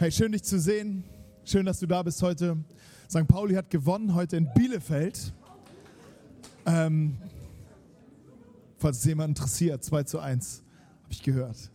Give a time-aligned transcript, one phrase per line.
[0.00, 1.04] Hey, schön dich zu sehen.
[1.44, 2.56] Schön, dass du da bist heute.
[3.10, 3.28] St.
[3.28, 5.34] Pauli hat gewonnen heute in Bielefeld.
[6.64, 7.18] Ähm,
[8.78, 10.62] falls es jemand interessiert, 2 zu 1,
[11.02, 11.70] habe ich gehört.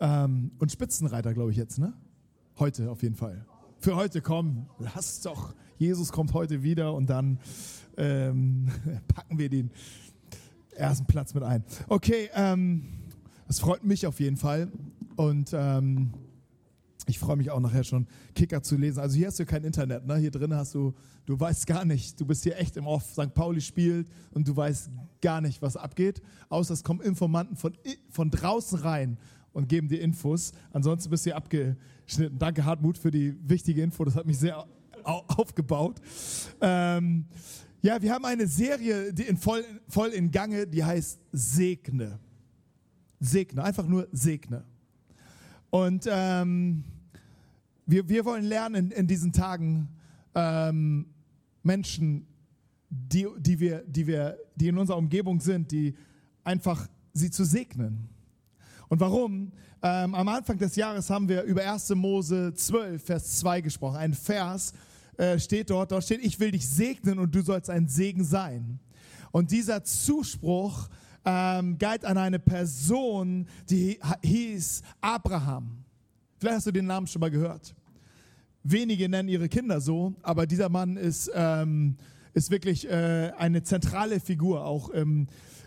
[0.00, 1.92] Ähm, und Spitzenreiter, glaube ich, jetzt, ne?
[2.58, 3.44] Heute auf jeden Fall.
[3.78, 5.54] Für heute komm, lass doch.
[5.76, 7.38] Jesus kommt heute wieder und dann
[7.98, 8.70] ähm,
[9.14, 9.70] packen wir den
[10.70, 11.62] ersten Platz mit ein.
[11.88, 12.86] Okay, ähm,
[13.46, 14.72] das freut mich auf jeden Fall.
[15.16, 16.12] Und ähm,
[17.06, 19.00] ich freue mich auch nachher schon, Kicker zu lesen.
[19.00, 20.16] Also hier hast du kein Internet, ne?
[20.16, 20.92] Hier drin hast du,
[21.24, 23.04] du weißt gar nicht, du bist hier echt im Off.
[23.12, 23.32] St.
[23.32, 26.20] Pauli spielt und du weißt gar nicht, was abgeht.
[26.48, 27.76] Außer es kommen Informanten von,
[28.10, 29.18] von draußen rein
[29.52, 30.52] und geben dir Infos.
[30.72, 32.38] Ansonsten bist du hier abgeschnitten.
[32.38, 34.04] Danke, Hartmut, für die wichtige Info.
[34.04, 34.66] Das hat mich sehr
[35.04, 36.00] aufgebaut.
[36.60, 37.26] Ähm,
[37.82, 42.18] ja, wir haben eine Serie die in voll, voll in Gange, die heißt Segne.
[43.20, 44.64] Segne, einfach nur Segne.
[45.70, 46.84] Und ähm,
[47.86, 49.88] wir, wir wollen lernen in, in diesen Tagen
[50.34, 51.06] ähm,
[51.62, 52.26] Menschen,
[52.88, 55.94] die, die, wir, die, wir, die in unserer Umgebung sind, die
[56.44, 58.08] einfach sie zu segnen.
[58.88, 59.52] Und warum?
[59.82, 61.90] Ähm, am Anfang des Jahres haben wir über 1.
[61.90, 63.96] Mose 12, Vers 2 gesprochen.
[63.96, 64.72] Ein Vers
[65.16, 68.78] äh, steht dort, dort steht, ich will dich segnen und du sollst ein Segen sein.
[69.32, 70.88] Und dieser Zuspruch
[71.26, 75.84] ähm, galt an eine Person, die hieß Abraham.
[76.38, 77.74] Vielleicht hast du den Namen schon mal gehört.
[78.62, 81.96] Wenige nennen ihre Kinder so, aber dieser Mann ist, ähm,
[82.32, 85.26] ist wirklich äh, eine zentrale Figur auch im,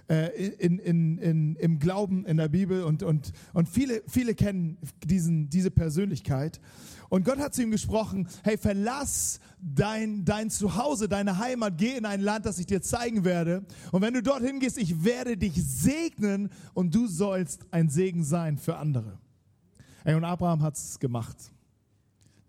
[0.09, 5.49] in, in, in, im Glauben in der Bibel und, und, und viele, viele kennen diesen,
[5.49, 6.59] diese Persönlichkeit.
[7.09, 12.05] Und Gott hat zu ihm gesprochen, hey, verlass dein, dein Zuhause, deine Heimat, geh in
[12.05, 13.66] ein Land, das ich dir zeigen werde.
[13.91, 18.57] Und wenn du dorthin gehst, ich werde dich segnen und du sollst ein Segen sein
[18.57, 19.19] für andere.
[20.03, 21.51] Hey, und Abraham hat es gemacht.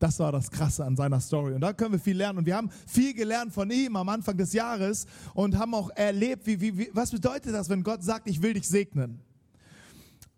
[0.01, 1.55] Das war das Krasse an seiner Story.
[1.55, 2.39] Und da können wir viel lernen.
[2.39, 6.47] Und wir haben viel gelernt von ihm am Anfang des Jahres und haben auch erlebt,
[6.47, 9.21] wie, wie, wie, was bedeutet das, wenn Gott sagt, ich will dich segnen.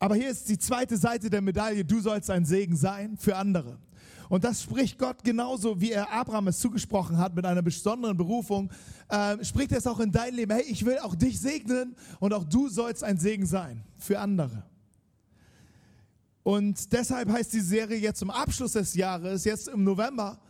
[0.01, 3.79] Aber hier ist die zweite Seite der Medaille, du sollst ein Segen sein für andere.
[4.29, 8.69] Und das spricht Gott genauso, wie er Abraham es zugesprochen hat mit einer besonderen Berufung.
[9.09, 10.51] Äh, spricht er es auch in dein Leben.
[10.51, 14.65] Hey, ich will auch dich segnen und auch du sollst ein Segen sein für andere.
[16.43, 20.41] Und deshalb heißt die Serie jetzt zum Abschluss des Jahres, jetzt im November,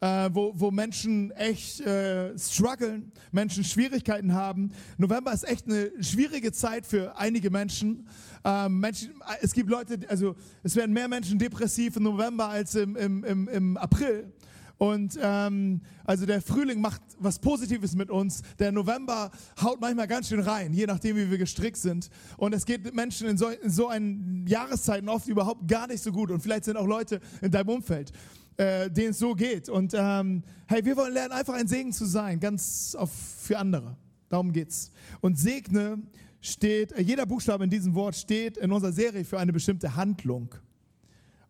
[0.00, 4.70] äh, wo, wo Menschen echt äh, strugglen, Menschen Schwierigkeiten haben.
[4.96, 8.08] November ist echt eine schwierige Zeit für einige Menschen.
[8.44, 12.96] Ähm, Menschen es gibt Leute, also es werden mehr Menschen depressiv im November als im,
[12.96, 14.32] im, im, im April.
[14.80, 18.40] Und ähm, also der Frühling macht was Positives mit uns.
[18.58, 19.30] Der November
[19.62, 22.08] haut manchmal ganz schön rein, je nachdem, wie wir gestrickt sind.
[22.38, 26.12] Und es geht Menschen in so, in so einen Jahreszeiten oft überhaupt gar nicht so
[26.12, 26.30] gut.
[26.30, 28.10] Und vielleicht sind auch Leute in deinem Umfeld,
[28.56, 29.68] äh, denen es so geht.
[29.68, 33.98] Und ähm, hey, wir wollen lernen, einfach ein Segen zu sein, ganz auf, für andere.
[34.30, 34.92] Darum geht's.
[35.20, 35.98] Und segne
[36.40, 40.54] steht, äh, jeder Buchstabe in diesem Wort steht in unserer Serie für eine bestimmte Handlung.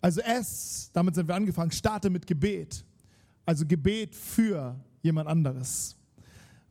[0.01, 2.85] Also S, damit sind wir angefangen, starte mit Gebet.
[3.51, 5.97] Also Gebet für jemand anderes.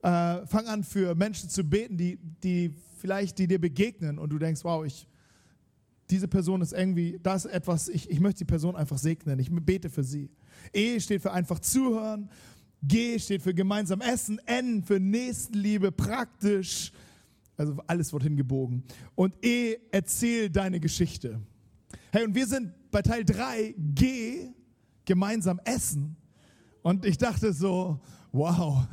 [0.02, 4.40] Äh, fang an, für Menschen zu beten, die, die vielleicht die dir begegnen und du
[4.40, 5.06] denkst, wow, ich,
[6.10, 9.50] diese Person ist irgendwie, das ist etwas, ich, ich möchte die Person einfach segnen, ich
[9.52, 10.30] bete für sie.
[10.72, 12.30] E steht für einfach zuhören,
[12.82, 16.94] G steht für gemeinsam essen, N für Nächstenliebe, praktisch,
[17.58, 18.86] also alles wird hingebogen.
[19.16, 21.42] Und E, erzähl deine Geschichte.
[22.14, 24.54] Hey, und wir sind bei Teil 3, G,
[25.04, 26.16] gemeinsam essen.
[26.82, 28.00] Und ich dachte so,
[28.32, 28.86] wow,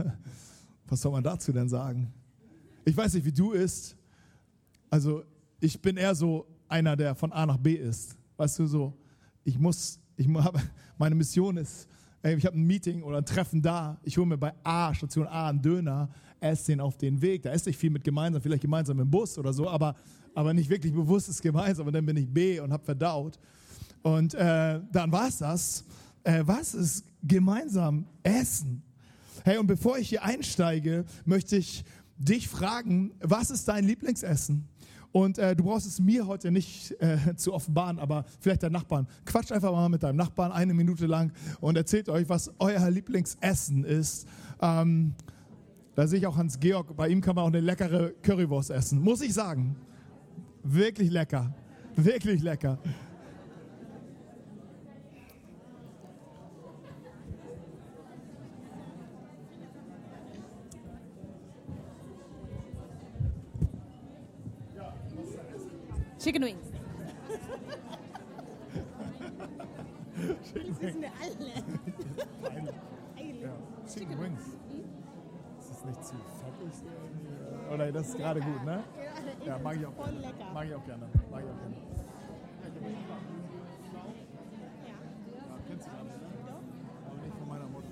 [0.88, 2.12] was soll man dazu denn sagen?
[2.84, 3.96] Ich weiß nicht, wie du isst.
[4.90, 5.24] Also
[5.60, 8.16] ich bin eher so einer, der von A nach B ist.
[8.36, 8.94] Weißt du, so,
[9.44, 10.60] ich muss, ich habe,
[10.98, 11.88] meine Mission ist,
[12.22, 15.48] ich habe ein Meeting oder ein Treffen da, ich hole mir bei A, Station A,
[15.48, 16.08] einen Döner,
[16.40, 17.42] esse den auf den Weg.
[17.42, 19.94] Da esse ich viel mit gemeinsam, vielleicht gemeinsam im Bus oder so, aber,
[20.34, 21.86] aber nicht wirklich bewusst ist gemeinsam.
[21.86, 23.38] Und dann bin ich B und habe verdaut.
[24.02, 25.84] Und äh, dann war es das.
[26.26, 28.82] Äh, was ist gemeinsam essen?
[29.44, 31.84] Hey, und bevor ich hier einsteige, möchte ich
[32.18, 34.66] dich fragen, was ist dein Lieblingsessen?
[35.12, 39.06] Und äh, du brauchst es mir heute nicht äh, zu offenbaren, aber vielleicht dein Nachbarn.
[39.24, 41.30] Quatscht einfach mal mit deinem Nachbarn eine Minute lang
[41.60, 44.26] und erzählt euch, was euer Lieblingsessen ist.
[44.60, 45.14] Ähm,
[45.94, 49.20] da sehe ich auch Hans-Georg, bei ihm kann man auch eine leckere Currywurst essen, muss
[49.20, 49.76] ich sagen.
[50.64, 51.54] Wirklich lecker,
[51.94, 52.80] wirklich lecker.
[66.26, 66.66] Chicken wings.
[70.16, 71.52] Das wissen wir alle.
[73.42, 73.52] Ja.
[73.86, 74.44] Chicken Wings.
[75.60, 76.72] Ist das nicht zu fettig?
[77.72, 78.82] Oder das ist gerade gut, ne?
[79.44, 79.92] Ja, mag ich auch.
[79.92, 80.52] Voll lecker.
[80.52, 81.06] Mag ich auch gerne.
[81.30, 81.76] Mag ich auch gerne.
[82.82, 82.88] Ja.
[85.36, 86.26] Ja, kennst du gar nicht, ne?
[87.06, 87.88] Aber nicht von meiner Mutter.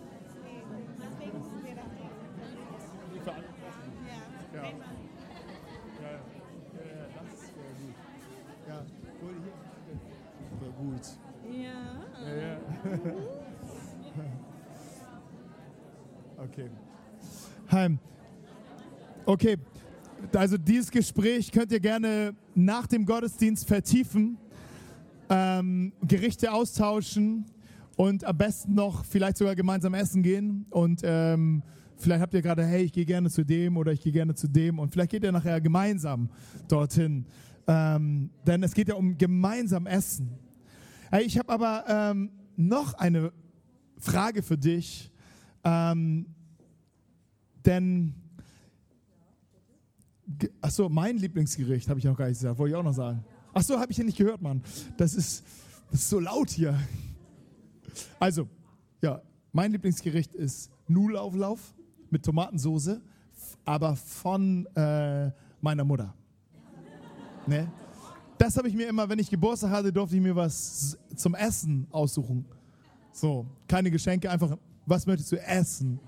[0.99, 1.83] Deswegen sind wir da.
[3.15, 3.45] Die für alle.
[4.55, 4.55] Ja.
[4.55, 4.63] Ja.
[4.65, 4.71] Ja,
[6.03, 6.19] ja.
[6.75, 7.95] Ja, ja, das wäre gut.
[8.67, 8.81] Ja,
[9.21, 9.57] hol hier.
[10.61, 11.19] Wäre gut.
[11.51, 12.05] Ja.
[12.27, 12.59] Ja, ja.
[16.45, 16.71] okay.
[17.71, 17.99] Heim.
[19.27, 19.57] Okay.
[20.35, 24.39] Also dieses Gespräch könnt ihr gerne nach dem Gottesdienst vertiefen,
[25.29, 27.45] ähm, Gerichte austauschen
[27.97, 30.67] und am besten noch vielleicht sogar gemeinsam essen gehen.
[30.71, 31.63] Und ähm,
[31.97, 34.49] vielleicht habt ihr gerade, hey, ich gehe gerne zu dem oder ich gehe gerne zu
[34.49, 36.31] dem und vielleicht geht ihr nachher gemeinsam
[36.69, 37.27] dorthin.
[37.67, 40.44] Ähm, denn es geht ja um gemeinsam Essen.
[41.11, 43.33] Hey, ich habe aber ähm, noch eine
[43.99, 45.11] Frage für dich.
[45.63, 46.27] Ähm,
[47.65, 48.15] denn,
[50.39, 52.93] ge- ach so, mein Lieblingsgericht habe ich noch gar nicht gesagt, wollte ich auch noch
[52.95, 53.25] sagen.
[53.53, 54.63] Ach so, habe ich hier nicht gehört, Mann.
[54.97, 55.45] Das ist,
[55.91, 56.79] das ist so laut hier.
[58.19, 58.49] Also,
[59.01, 59.23] ja,
[59.53, 61.75] mein Lieblingsgericht ist Nudelauflauf
[62.11, 63.01] mit Tomatensoße,
[63.65, 65.31] aber von äh,
[65.61, 66.13] meiner Mutter.
[67.47, 67.71] Ne?
[68.39, 71.87] Das habe ich mir immer, wenn ich Geburtstag hatte, durfte ich mir was zum Essen
[71.91, 72.45] aussuchen.
[73.13, 76.01] So, keine Geschenke, einfach, was möchtest du essen?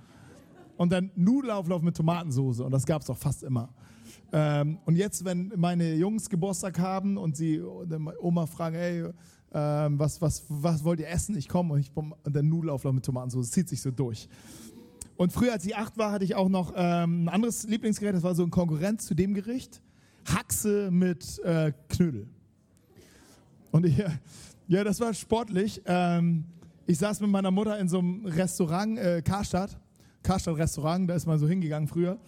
[0.77, 3.69] Und dann Nudelauflauf mit Tomatensoße und das gab es auch fast immer.
[4.33, 7.63] Ähm, und jetzt, wenn meine Jungs Geburtstag haben und sie
[8.21, 9.05] Oma fragen, hey,
[9.55, 11.37] ähm, was, was, was wollt ihr essen?
[11.37, 14.29] Ich komme und, und dann Nudelauflauf mit Tomatensoße, zieht sich so durch.
[15.17, 18.23] Und früher, als ich acht war, hatte ich auch noch ähm, ein anderes Lieblingsgericht, das
[18.23, 19.81] war so ein Konkurrenz zu dem Gericht.
[20.27, 22.29] Haxe mit äh, Knödel.
[23.71, 23.97] Und ich,
[24.69, 25.83] ja, das war sportlich.
[25.87, 26.45] Ähm,
[26.87, 29.79] ich saß mit meiner Mutter in so einem Restaurant, äh, Karstadt,
[30.23, 32.19] Karstadt Restaurant, da ist man so hingegangen früher.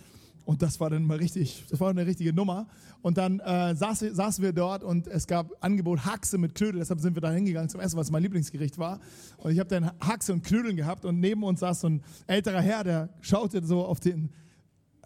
[0.44, 2.68] Und das war dann mal richtig, das war eine richtige Nummer.
[3.02, 6.80] Und dann äh, saß, saßen wir dort und es gab Angebot Haxe mit Knödel.
[6.80, 8.98] Deshalb sind wir da hingegangen zum Essen, was mein Lieblingsgericht war.
[9.36, 12.62] Und ich habe dann Haxe und Knödeln gehabt und neben uns saß so ein älterer
[12.62, 14.30] Herr, der schaute so auf den,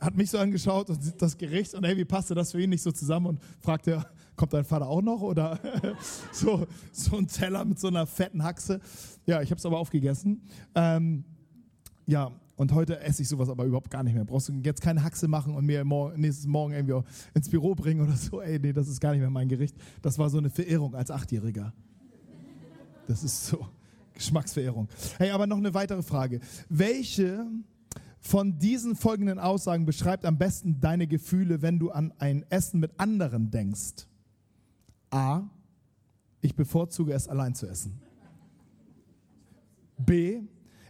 [0.03, 2.91] hat mich so angeschaut und das Gericht und irgendwie passte das für ihn nicht so
[2.91, 4.05] zusammen und fragte,
[4.35, 5.21] kommt dein Vater auch noch?
[5.21, 5.61] Oder
[6.33, 8.81] so, so ein Teller mit so einer fetten Haxe.
[9.27, 10.43] Ja, ich habe es aber aufgegessen.
[10.75, 11.25] Ähm,
[12.07, 14.25] ja, und heute esse ich sowas aber überhaupt gar nicht mehr.
[14.25, 17.01] Brauchst du jetzt keine Haxe machen und mir morgen, nächstes Morgen irgendwie
[17.35, 18.41] ins Büro bringen oder so.
[18.41, 19.77] Ey, nee, das ist gar nicht mehr mein Gericht.
[20.03, 21.73] Das war so eine Verehrung als Achtjähriger.
[23.07, 23.67] Das ist so
[24.15, 24.89] Geschmacksverehrung.
[25.19, 26.41] Hey, aber noch eine weitere Frage.
[26.69, 27.47] Welche
[28.23, 32.99] von diesen folgenden Aussagen beschreibt am besten deine Gefühle, wenn du an ein Essen mit
[32.99, 34.07] anderen denkst?
[35.11, 35.43] A.
[36.41, 38.01] Ich bevorzuge es allein zu essen.
[39.99, 40.43] B.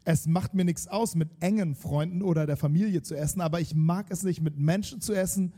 [0.04, 3.74] Es macht mir nichts aus, mit engen Freunden oder der Familie zu essen, aber ich
[3.74, 5.54] mag es nicht, mit Menschen zu essen,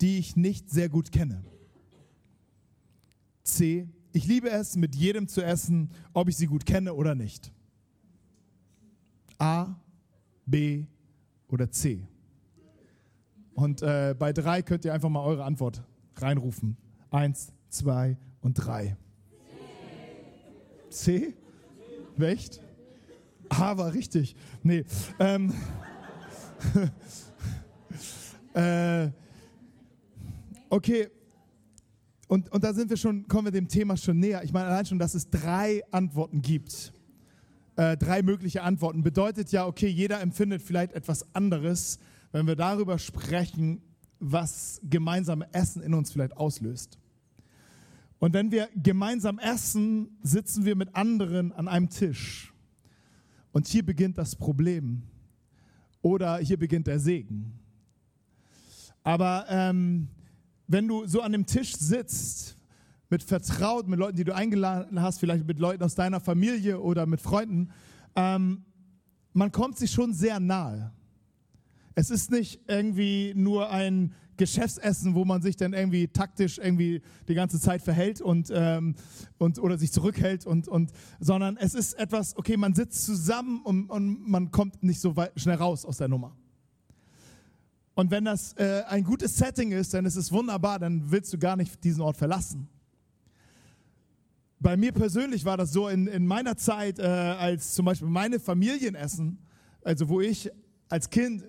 [0.00, 1.44] die ich nicht sehr gut kenne.
[3.44, 3.88] C.
[4.12, 7.52] Ich liebe es, mit jedem zu essen, ob ich sie gut kenne oder nicht.
[9.38, 9.76] A,
[10.48, 10.86] B
[11.48, 12.06] oder C.
[13.54, 15.82] Und äh, bei drei könnt ihr einfach mal eure Antwort
[16.16, 16.76] reinrufen.
[17.10, 18.96] Eins, zwei und drei.
[20.90, 21.34] C?
[22.18, 22.60] Echt?
[23.48, 24.36] A war richtig.
[24.62, 24.84] Nee.
[25.18, 25.52] Ähm,
[28.54, 29.10] äh,
[30.68, 31.08] okay.
[32.26, 34.44] Und, und da sind wir schon, kommen wir dem Thema schon näher.
[34.44, 36.92] Ich meine, allein schon, dass es drei Antworten gibt.
[37.78, 42.00] Äh, drei mögliche Antworten bedeutet ja, okay, jeder empfindet vielleicht etwas anderes,
[42.32, 43.80] wenn wir darüber sprechen,
[44.18, 46.98] was gemeinsam Essen in uns vielleicht auslöst.
[48.18, 52.52] Und wenn wir gemeinsam essen, sitzen wir mit anderen an einem Tisch.
[53.52, 55.04] Und hier beginnt das Problem.
[56.02, 57.60] Oder hier beginnt der Segen.
[59.04, 60.08] Aber ähm,
[60.66, 62.57] wenn du so an dem Tisch sitzt,
[63.10, 67.06] mit Vertrauten, mit Leuten, die du eingeladen hast, vielleicht mit Leuten aus deiner Familie oder
[67.06, 67.70] mit Freunden,
[68.16, 68.64] ähm,
[69.32, 70.92] man kommt sich schon sehr nahe.
[71.94, 77.34] Es ist nicht irgendwie nur ein Geschäftsessen, wo man sich dann irgendwie taktisch irgendwie die
[77.34, 78.94] ganze Zeit verhält und, ähm,
[79.36, 83.90] und oder sich zurückhält und, und sondern es ist etwas, okay, man sitzt zusammen und,
[83.90, 86.36] und man kommt nicht so weit, schnell raus aus der Nummer.
[87.94, 91.38] Und wenn das äh, ein gutes Setting ist, dann ist es wunderbar, dann willst du
[91.38, 92.68] gar nicht diesen Ort verlassen.
[94.60, 98.40] Bei mir persönlich war das so in, in meiner Zeit, äh, als zum Beispiel meine
[98.40, 99.38] Familienessen,
[99.82, 100.50] also wo ich
[100.88, 101.44] als Kind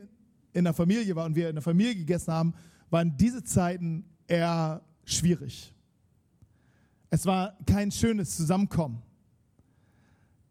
[0.54, 2.54] in der Familie war und wir in der Familie gegessen haben,
[2.90, 5.74] waren diese Zeiten eher schwierig.
[7.10, 9.02] Es war kein schönes Zusammenkommen.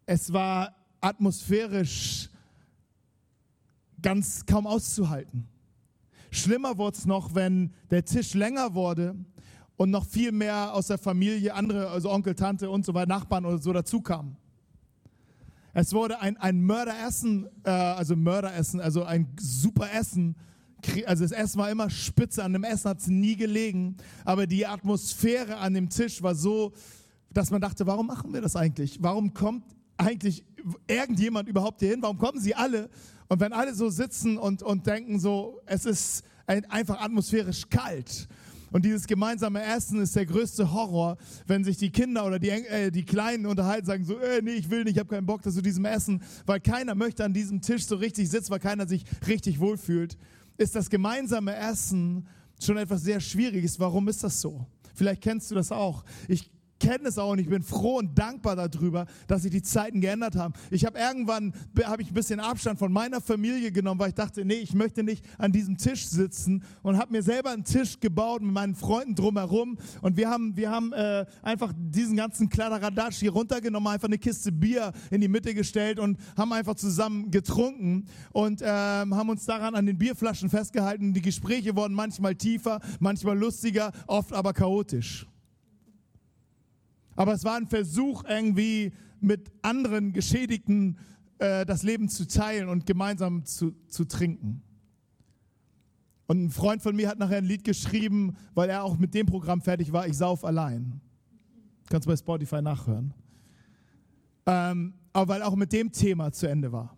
[0.05, 2.29] es war atmosphärisch
[4.01, 5.47] ganz kaum auszuhalten.
[6.31, 9.15] Schlimmer wurde es noch, wenn der Tisch länger wurde
[9.79, 13.45] und noch viel mehr aus der Familie, andere, also Onkel, Tante und so weiter, Nachbarn
[13.45, 14.35] oder so dazukamen.
[15.73, 20.35] Es wurde ein, ein Mörderessen, äh, also Mörderessen, also ein super Essen.
[21.05, 23.95] Also das Essen war immer spitze, an dem Essen hat es nie gelegen,
[24.25, 26.73] aber die Atmosphäre an dem Tisch war so,
[27.31, 29.01] dass man dachte, warum machen wir das eigentlich?
[29.01, 29.63] Warum kommt
[29.95, 30.43] eigentlich
[30.89, 32.01] irgendjemand überhaupt hier hin?
[32.01, 32.89] Warum kommen sie alle?
[33.29, 38.27] Und wenn alle so sitzen und, und denken so, es ist ein, einfach atmosphärisch kalt.
[38.71, 42.91] Und dieses gemeinsame Essen ist der größte Horror, wenn sich die Kinder oder die, äh,
[42.91, 45.61] die Kleinen unterhalten, sagen so, äh, nee, ich will nicht, ich habe keinen Bock zu
[45.61, 49.59] diesem Essen, weil keiner möchte an diesem Tisch so richtig sitzen, weil keiner sich richtig
[49.59, 50.17] wohlfühlt,
[50.57, 52.27] ist das gemeinsame Essen
[52.61, 53.79] schon etwas sehr Schwieriges.
[53.79, 54.65] Warum ist das so?
[54.93, 56.03] Vielleicht kennst du das auch.
[56.27, 60.01] Ich kenne es auch und ich bin froh und dankbar darüber, dass sich die Zeiten
[60.01, 60.53] geändert haben.
[60.71, 64.45] Ich habe irgendwann habe ich ein bisschen Abstand von meiner Familie genommen, weil ich dachte,
[64.45, 68.41] nee, ich möchte nicht an diesem Tisch sitzen und habe mir selber einen Tisch gebaut
[68.41, 73.31] mit meinen Freunden drumherum und wir haben wir haben äh, einfach diesen ganzen Kladderadatsch hier
[73.31, 78.61] runtergenommen, einfach eine Kiste Bier in die Mitte gestellt und haben einfach zusammen getrunken und
[78.61, 81.13] ähm, haben uns daran an den Bierflaschen festgehalten.
[81.13, 85.27] Die Gespräche wurden manchmal tiefer, manchmal lustiger, oft aber chaotisch.
[87.19, 90.97] Aber es war ein Versuch, irgendwie mit anderen Geschädigten
[91.39, 94.61] äh, das Leben zu teilen und gemeinsam zu, zu trinken.
[96.27, 99.25] Und ein Freund von mir hat nachher ein Lied geschrieben, weil er auch mit dem
[99.25, 101.01] Programm fertig war, ich sauf allein.
[101.89, 103.13] Kannst du bei Spotify nachhören.
[104.45, 106.95] Ähm, aber weil auch mit dem Thema zu Ende war.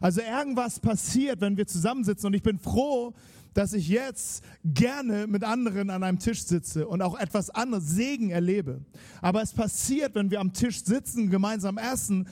[0.00, 3.12] Also irgendwas passiert, wenn wir zusammensitzen und ich bin froh,
[3.54, 8.30] dass ich jetzt gerne mit anderen an einem Tisch sitze und auch etwas anderes, Segen
[8.30, 8.84] erlebe.
[9.20, 12.28] Aber es passiert, wenn wir am Tisch sitzen, gemeinsam essen,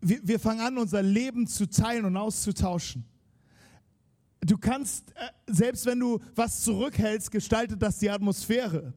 [0.00, 3.04] wir, wir fangen an, unser Leben zu teilen und auszutauschen.
[4.40, 8.92] Du kannst, äh, selbst wenn du was zurückhältst, gestaltet das die Atmosphäre.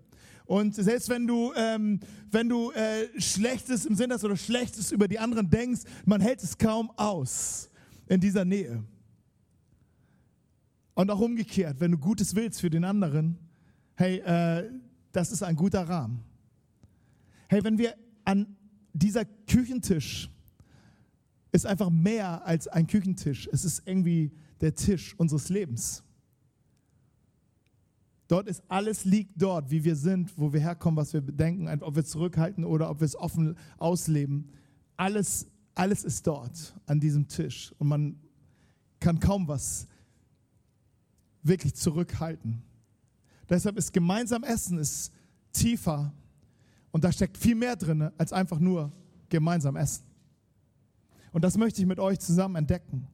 [0.46, 2.00] Und selbst wenn du, ähm,
[2.32, 6.44] wenn du äh, Schlechtes im Sinn hast oder Schlechtes über die anderen denkst, man hält
[6.44, 7.70] es kaum aus
[8.08, 8.84] in dieser Nähe.
[10.98, 13.38] Und auch umgekehrt, wenn du Gutes willst für den anderen,
[13.94, 14.68] hey, äh,
[15.12, 16.24] das ist ein guter Rahmen.
[17.50, 17.94] Hey, wenn wir
[18.26, 18.58] an
[18.94, 20.28] dieser Küchentisch
[21.52, 23.48] ist einfach mehr als ein Küchentisch.
[23.52, 26.04] Es ist irgendwie der Tisch unseres Lebens.
[28.28, 31.96] Dort ist alles liegt dort, wie wir sind, wo wir herkommen, was wir bedenken, ob
[31.96, 34.50] wir zurückhalten oder ob wir es offen ausleben.
[34.96, 38.20] Alles, alles ist dort an diesem Tisch und man
[39.00, 39.88] kann kaum was
[41.44, 42.62] wirklich zurückhalten.
[43.50, 45.12] Deshalb ist gemeinsam Essen ist
[45.54, 46.14] tiefer
[46.92, 48.92] und da steckt viel mehr drin als einfach nur
[49.30, 50.04] gemeinsam essen.
[51.32, 53.08] Und das möchte ich mit euch zusammen entdecken.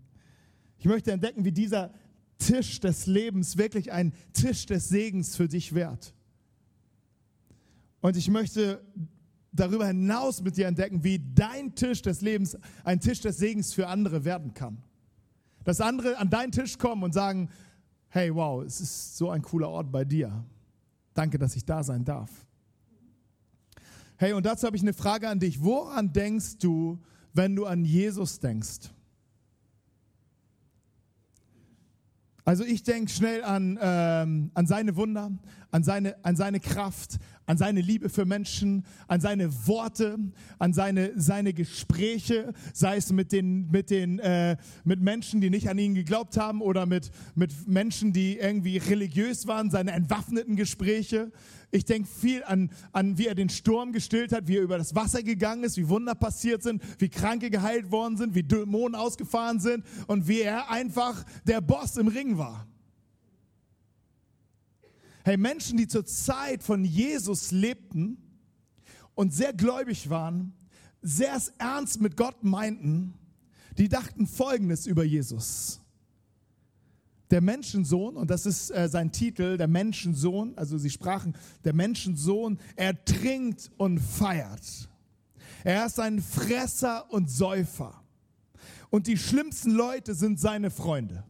[0.77, 1.93] Ich möchte entdecken, wie dieser
[2.37, 6.13] Tisch des Lebens wirklich ein Tisch des Segens für dich wird.
[8.01, 8.83] Und ich möchte
[9.53, 13.87] darüber hinaus mit dir entdecken, wie dein Tisch des Lebens ein Tisch des Segens für
[13.87, 14.83] andere werden kann.
[15.63, 17.49] Dass andere an deinen Tisch kommen und sagen,
[18.13, 20.45] hey, wow, es ist so ein cooler Ort bei dir.
[21.15, 22.29] Danke, dass ich da sein darf.
[24.17, 25.63] Hey, und dazu habe ich eine Frage an dich.
[25.63, 26.99] Woran denkst du,
[27.33, 28.91] wenn du an Jesus denkst?
[32.45, 35.31] Also ich denke schnell an, ähm, an seine Wunder,
[35.73, 40.19] an seine, an seine Kraft, an seine Liebe für Menschen, an seine Worte,
[40.59, 45.67] an seine, seine Gespräche, sei es mit, den, mit, den, äh, mit Menschen, die nicht
[45.69, 51.31] an ihn geglaubt haben oder mit, mit Menschen, die irgendwie religiös waren, seine entwaffneten Gespräche.
[51.71, 54.93] Ich denke viel an, an, wie er den Sturm gestillt hat, wie er über das
[54.93, 59.59] Wasser gegangen ist, wie Wunder passiert sind, wie Kranke geheilt worden sind, wie Dämonen ausgefahren
[59.59, 62.67] sind und wie er einfach der Boss im Ring war.
[65.25, 68.17] Hey, Menschen, die zur Zeit von Jesus lebten
[69.15, 70.51] und sehr gläubig waren,
[71.01, 73.13] sehr ernst mit Gott meinten,
[73.77, 75.79] die dachten Folgendes über Jesus.
[77.31, 82.59] Der Menschensohn, und das ist äh, sein Titel, der Menschensohn, also sie sprachen, der Menschensohn,
[82.75, 84.89] er trinkt und feiert.
[85.63, 88.03] Er ist ein Fresser und Säufer.
[88.89, 91.23] Und die schlimmsten Leute sind seine Freunde.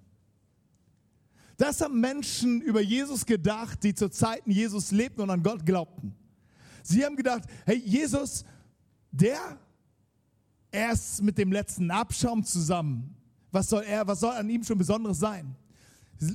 [1.63, 6.13] Das haben Menschen über Jesus gedacht, die zu Zeiten Jesus lebten und an Gott glaubten.
[6.84, 8.43] Sie haben gedacht, hey, Jesus,
[9.12, 9.39] der,
[10.72, 13.15] er ist mit dem letzten Abschaum zusammen.
[13.50, 15.55] Was soll er, was soll an ihm schon Besonderes sein?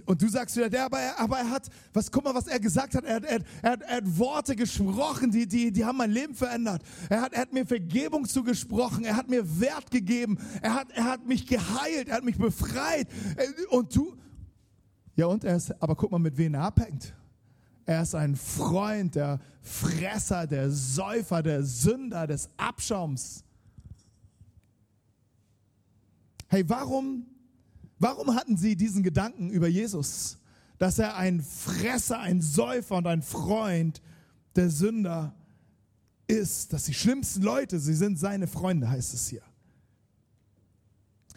[0.07, 2.59] Und du sagst wieder, der, aber er, aber er hat, was, guck mal, was er
[2.59, 3.05] gesagt hat.
[3.05, 6.83] Er, hat- er, er, hat- Worte gesprochen, die, die, die haben mein Leben verändert.
[7.11, 9.05] Er hat, er hat mir Vergebung zugesprochen.
[9.05, 10.39] Er hat mir Wert gegeben.
[10.63, 12.09] Er hat, er hat mich geheilt.
[12.09, 13.09] Er hat mich befreit.
[13.37, 14.17] Äh, Und du,
[15.19, 17.13] ja und er ist, aber guck mal, mit wem er abhängt.
[17.85, 23.43] Er ist ein Freund der Fresser, der Säufer, der Sünder, des Abschaums.
[26.47, 27.27] Hey, warum,
[27.99, 30.39] warum hatten sie diesen Gedanken über Jesus?
[30.79, 34.01] Dass er ein Fresser, ein Säufer und ein Freund
[34.55, 35.35] der Sünder
[36.29, 36.73] ist.
[36.73, 39.43] Dass die schlimmsten Leute, sie sind seine Freunde, heißt es hier.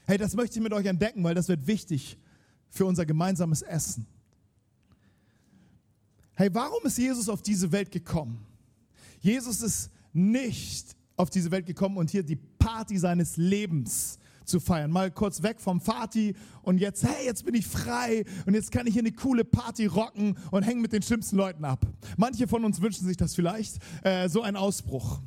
[0.06, 2.20] Hey, das möchte ich mit euch entdecken, weil das wird wichtig
[2.72, 4.08] für unser gemeinsames Essen.
[6.34, 8.44] Hey, warum ist Jesus auf diese Welt gekommen?
[9.20, 14.90] Jesus ist nicht auf diese Welt gekommen und hier die Party seines Lebens zu feiern.
[14.90, 18.88] Mal kurz weg vom Party und jetzt, hey, jetzt bin ich frei und jetzt kann
[18.88, 21.86] ich hier eine coole Party rocken und hängen mit den schlimmsten Leuten ab.
[22.18, 25.22] Manche von uns wünschen sich das vielleicht, äh, so ein Ausbruch.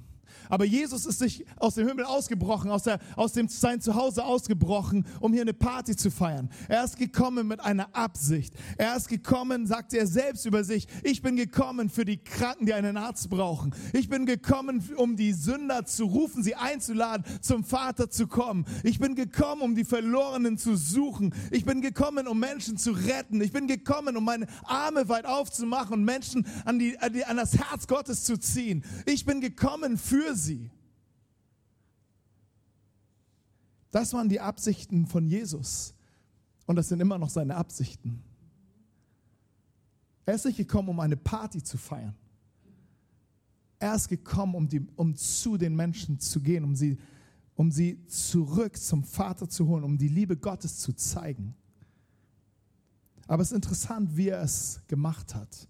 [0.49, 5.07] Aber Jesus ist sich aus dem Himmel ausgebrochen, aus, der, aus dem sein Zuhause ausgebrochen,
[5.21, 6.51] um hier eine Party zu feiern.
[6.69, 8.55] Er ist gekommen mit einer Absicht.
[8.77, 12.75] Er ist gekommen, sagt er selbst über sich, ich bin gekommen für die Kranken, die
[12.75, 13.75] einen Arzt brauchen.
[13.93, 18.67] Ich bin gekommen, um die Sünder zu rufen, sie einzuladen, zum Vater zu kommen.
[18.83, 21.35] Ich bin gekommen, um die Verlorenen zu suchen.
[21.51, 23.41] Ich bin gekommen, um Menschen zu retten.
[23.41, 27.57] Ich bin gekommen, um meine Arme weit aufzumachen und Menschen an, an, die, an das
[27.57, 28.85] Herz Gottes zu ziehen.
[29.07, 30.71] Ich bin gekommen für sie.
[33.91, 35.95] Das waren die Absichten von Jesus.
[36.67, 38.23] Und das sind immer noch seine Absichten.
[40.27, 42.15] Er ist nicht gekommen, um eine Party zu feiern.
[43.79, 46.99] Er ist gekommen, um, die, um zu den Menschen zu gehen, um sie,
[47.55, 51.55] um sie zurück zum Vater zu holen, um die Liebe Gottes zu zeigen.
[53.27, 55.69] Aber es ist interessant, wie er es gemacht hat.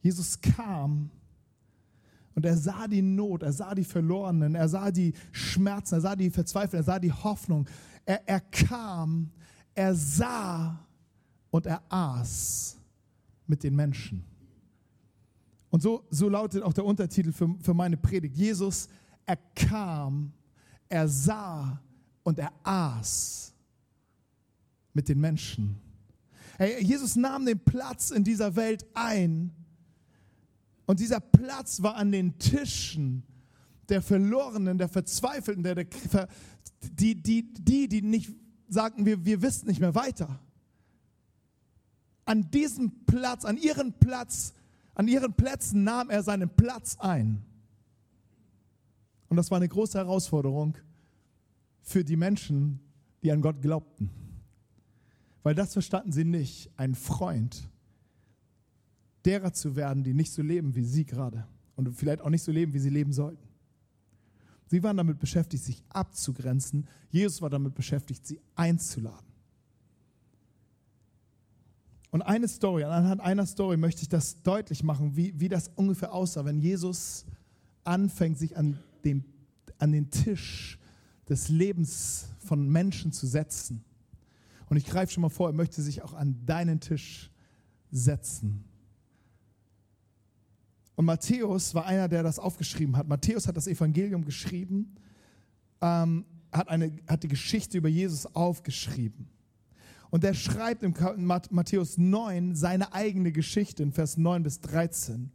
[0.00, 1.10] Jesus kam
[2.36, 6.14] und er sah die Not, er sah die Verlorenen, er sah die Schmerzen, er sah
[6.14, 7.66] die Verzweiflung, er sah die Hoffnung.
[8.04, 9.30] Er, er kam,
[9.74, 10.78] er sah
[11.50, 12.76] und er aß
[13.46, 14.22] mit den Menschen.
[15.70, 18.36] Und so, so lautet auch der Untertitel für, für meine Predigt.
[18.36, 18.90] Jesus,
[19.24, 20.30] er kam,
[20.90, 21.80] er sah
[22.22, 23.54] und er aß
[24.92, 25.80] mit den Menschen.
[26.80, 29.52] Jesus nahm den Platz in dieser Welt ein.
[30.86, 33.24] Und dieser Platz war an den Tischen
[33.88, 36.28] der Verlorenen, der Verzweifelten, der, der,
[36.82, 38.32] die, die, die, die nicht
[38.68, 40.40] sagten, wir, wir wissen nicht mehr weiter.
[42.24, 44.52] An diesem Platz, an ihren Platz,
[44.94, 47.44] an ihren Plätzen nahm er seinen Platz ein.
[49.28, 50.76] Und das war eine große Herausforderung
[51.82, 52.80] für die Menschen,
[53.22, 54.10] die an Gott glaubten.
[55.42, 57.70] Weil das verstanden sie nicht, ein Freund
[59.26, 62.52] derer zu werden, die nicht so leben wie sie gerade und vielleicht auch nicht so
[62.52, 63.46] leben, wie sie leben sollten.
[64.68, 66.88] Sie waren damit beschäftigt, sich abzugrenzen.
[67.10, 69.26] Jesus war damit beschäftigt, sie einzuladen.
[72.10, 76.12] Und eine Story, anhand einer Story möchte ich das deutlich machen, wie, wie das ungefähr
[76.12, 77.26] aussah, wenn Jesus
[77.84, 79.24] anfängt, sich an, dem,
[79.78, 80.78] an den Tisch
[81.28, 83.84] des Lebens von Menschen zu setzen.
[84.68, 87.30] Und ich greife schon mal vor, er möchte sich auch an deinen Tisch
[87.90, 88.64] setzen.
[90.96, 93.06] Und Matthäus war einer, der das aufgeschrieben hat.
[93.06, 94.96] Matthäus hat das Evangelium geschrieben,
[95.80, 99.28] ähm, hat, eine, hat die Geschichte über Jesus aufgeschrieben.
[100.10, 100.94] Und er schreibt im
[101.50, 105.30] Matthäus 9 seine eigene Geschichte in Vers 9 bis 13,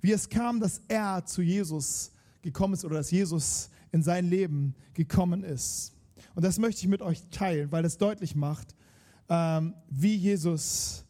[0.00, 2.10] wie es kam, dass er zu Jesus
[2.42, 5.92] gekommen ist oder dass Jesus in sein Leben gekommen ist.
[6.34, 8.74] Und das möchte ich mit euch teilen, weil es deutlich macht,
[9.28, 11.04] ähm, wie Jesus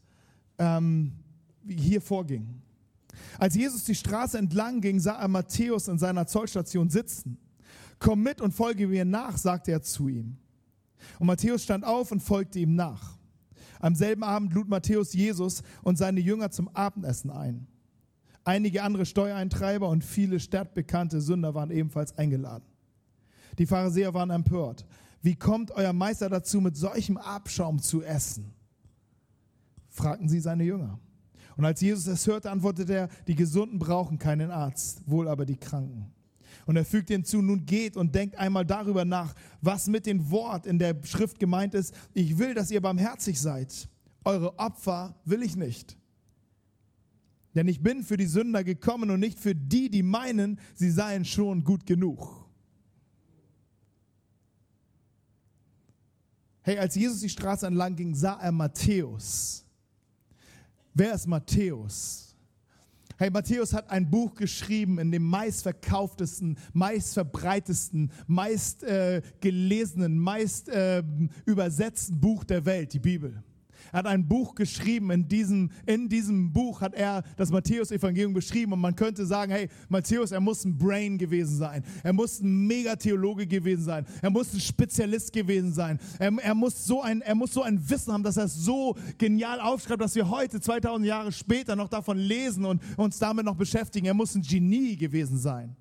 [0.58, 1.12] ähm,
[1.66, 2.60] hier vorging.
[3.38, 7.38] Als Jesus die Straße entlang ging, sah er Matthäus in seiner Zollstation sitzen.
[7.98, 10.36] Komm mit und folge mir nach, sagte er zu ihm.
[11.18, 13.18] Und Matthäus stand auf und folgte ihm nach.
[13.80, 17.66] Am selben Abend lud Matthäus Jesus und seine Jünger zum Abendessen ein.
[18.44, 22.64] Einige andere Steuereintreiber und viele stadtbekannte Sünder waren ebenfalls eingeladen.
[23.58, 24.86] Die Pharisäer waren empört.
[25.22, 28.52] Wie kommt euer Meister dazu, mit solchem Abschaum zu essen?
[29.88, 30.98] fragten sie seine Jünger.
[31.56, 35.56] Und als Jesus es hörte, antwortete er, die Gesunden brauchen keinen Arzt, wohl aber die
[35.56, 36.12] Kranken.
[36.66, 40.66] Und er fügt hinzu, nun geht und denkt einmal darüber nach, was mit dem Wort
[40.66, 41.94] in der Schrift gemeint ist.
[42.14, 43.88] Ich will, dass ihr barmherzig seid.
[44.24, 45.98] Eure Opfer will ich nicht.
[47.54, 51.24] Denn ich bin für die Sünder gekommen und nicht für die, die meinen, sie seien
[51.24, 52.44] schon gut genug.
[56.62, 59.63] Hey, als Jesus die Straße entlang ging, sah er Matthäus.
[60.96, 62.37] Wer ist Matthäus?
[63.16, 71.02] Hey, Matthäus hat ein Buch geschrieben in dem meistverkauftesten, meistverbreitesten, meist äh, gelesenen, meist äh,
[71.46, 73.42] übersetzten Buch der Welt, die Bibel.
[73.94, 75.11] Hat ein Buch geschrieben.
[75.11, 78.72] In diesem, in diesem Buch hat er das Matthäus-Evangelium beschrieben.
[78.72, 81.85] Und man könnte sagen, hey, Matthäus, er muss ein Brain gewesen sein.
[82.02, 84.04] Er muss ein Megatheologe gewesen sein.
[84.20, 86.00] Er muss ein Spezialist gewesen sein.
[86.18, 88.96] Er, er, muss so ein, er muss so ein Wissen haben, dass er es so
[89.16, 93.57] genial aufschreibt, dass wir heute, 2000 Jahre später, noch davon lesen und uns damit noch
[93.57, 94.07] beschäftigen.
[94.07, 95.76] Er muss ein Genie gewesen sein.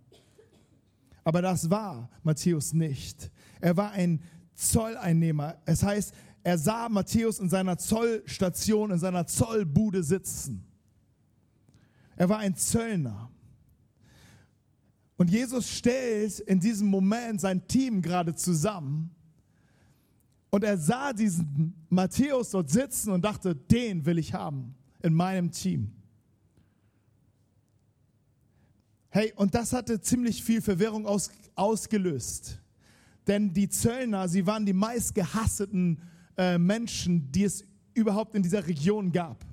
[1.23, 3.31] Aber das war Matthäus nicht.
[3.59, 4.21] Er war ein
[4.55, 5.55] Zolleinnehmer.
[5.65, 10.65] Es heißt, er sah Matthäus in seiner Zollstation, in seiner Zollbude sitzen.
[12.17, 13.31] Er war ein Zöllner.
[15.15, 19.15] Und Jesus stellt in diesem Moment sein Team gerade zusammen.
[20.49, 25.51] Und er sah diesen Matthäus dort sitzen und dachte, den will ich haben in meinem
[25.51, 25.91] Team.
[29.09, 32.59] Hey, und das hatte ziemlich viel Verwirrung aus, ausgelöst.
[33.27, 36.01] Denn die Zöllner, sie waren die meistgehasseten
[36.37, 39.45] äh, Menschen, die es überhaupt in dieser Region gab.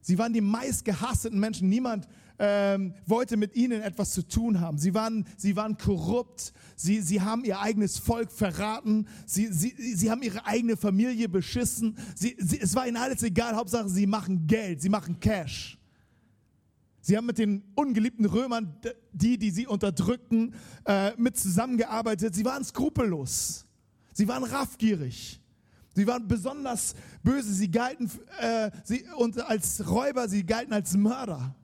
[0.00, 1.68] Sie waren die meistgehasseten Menschen.
[1.68, 2.06] Niemand
[2.38, 4.78] ähm, wollte mit ihnen etwas zu tun haben.
[4.78, 6.52] Sie waren, sie waren korrupt.
[6.76, 9.08] Sie, sie haben ihr eigenes Volk verraten.
[9.26, 11.96] Sie, sie, sie haben ihre eigene Familie beschissen.
[12.14, 13.56] Sie, sie, es war ihnen alles egal.
[13.56, 14.80] Hauptsache, sie machen Geld.
[14.80, 15.76] Sie machen Cash.
[17.00, 18.76] Sie haben mit den ungeliebten Römern,
[19.12, 22.34] die, die sie unterdrückten, äh, mit zusammengearbeitet.
[22.34, 23.64] Sie waren skrupellos.
[24.12, 25.40] Sie waren raffgierig.
[25.96, 27.54] Sie waren besonders böse.
[27.54, 31.56] Sie galten äh, sie, und als Räuber, sie galten als Mörder.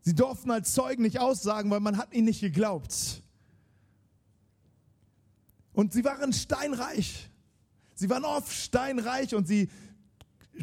[0.00, 3.22] Sie durften als Zeugen nicht aussagen, weil man hat ihnen nicht geglaubt.
[5.72, 7.30] Und sie waren steinreich.
[7.94, 9.70] Sie waren oft steinreich und sie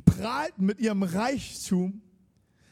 [0.03, 2.01] prahlten mit ihrem Reichtum,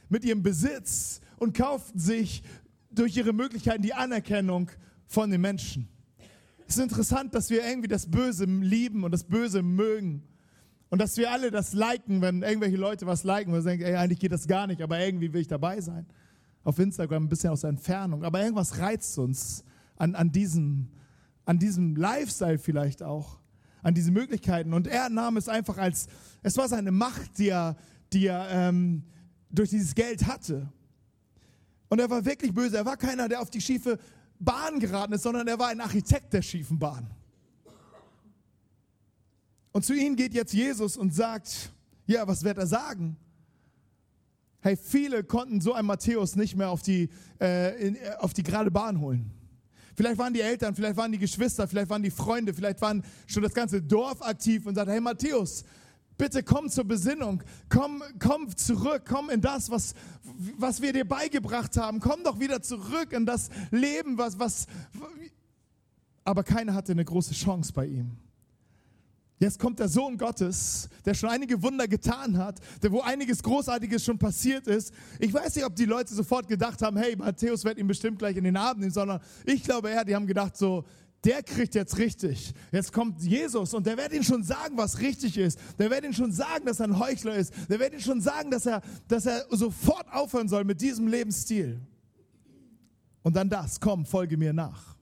[0.09, 2.43] mit ihrem Besitz und kauften sich
[2.91, 4.69] durch ihre Möglichkeiten die Anerkennung
[5.07, 5.87] von den Menschen.
[6.67, 10.23] Es ist interessant, dass wir irgendwie das Böse lieben und das Böse mögen.
[10.89, 14.19] Und dass wir alle das liken, wenn irgendwelche Leute was liken, und denken, ey, eigentlich
[14.19, 16.05] geht das gar nicht, aber irgendwie will ich dabei sein.
[16.63, 18.23] Auf Instagram ein bisschen aus der Entfernung.
[18.23, 19.63] Aber irgendwas reizt uns
[19.97, 20.89] an, an, diesem,
[21.45, 23.39] an diesem Lifestyle vielleicht auch,
[23.81, 24.73] an diese Möglichkeiten.
[24.73, 26.07] Und er nahm es einfach als,
[26.43, 27.75] es war seine Macht, die er,
[28.13, 29.03] die er ähm,
[29.49, 30.71] durch dieses Geld hatte.
[31.89, 32.77] Und er war wirklich böse.
[32.77, 33.99] Er war keiner, der auf die schiefe
[34.43, 37.09] Bahn geraten ist, sondern er war ein Architekt der schiefen Bahn.
[39.71, 41.71] Und zu ihnen geht jetzt Jesus und sagt,
[42.05, 43.17] ja, was wird er sagen?
[44.61, 47.09] Hey, viele konnten so ein Matthäus nicht mehr auf die,
[47.41, 49.31] äh, in, auf die gerade Bahn holen.
[49.95, 53.43] Vielleicht waren die Eltern, vielleicht waren die Geschwister, vielleicht waren die Freunde, vielleicht waren schon
[53.43, 55.63] das ganze Dorf aktiv und sagt, hey Matthäus,
[56.23, 57.43] Bitte komm zur Besinnung.
[57.67, 59.03] Komm, komm zurück.
[59.05, 59.93] Komm in das, was,
[60.57, 61.99] was wir dir beigebracht haben.
[61.99, 64.67] Komm doch wieder zurück in das Leben, was, was.
[66.23, 68.11] Aber keiner hatte eine große Chance bei ihm.
[69.37, 74.05] Jetzt kommt der Sohn Gottes, der schon einige Wunder getan hat, der wo einiges Großartiges
[74.05, 74.93] schon passiert ist.
[75.19, 78.37] Ich weiß nicht, ob die Leute sofort gedacht haben, hey, Matthäus wird ihn bestimmt gleich
[78.37, 80.85] in den Abend nehmen, sondern ich glaube eher, die haben gedacht so,
[81.23, 82.53] der kriegt jetzt richtig.
[82.71, 85.57] Jetzt kommt Jesus und der wird ihnen schon sagen, was richtig ist.
[85.79, 87.53] Der wird ihnen schon sagen, dass er ein Heuchler ist.
[87.69, 91.79] Der wird ihnen schon sagen, dass er, dass er sofort aufhören soll mit diesem Lebensstil.
[93.21, 94.97] Und dann das, komm, folge mir nach.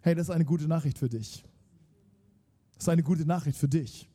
[0.00, 1.44] Hey, das ist eine gute Nachricht für dich.
[2.74, 4.08] Das ist eine gute Nachricht für dich.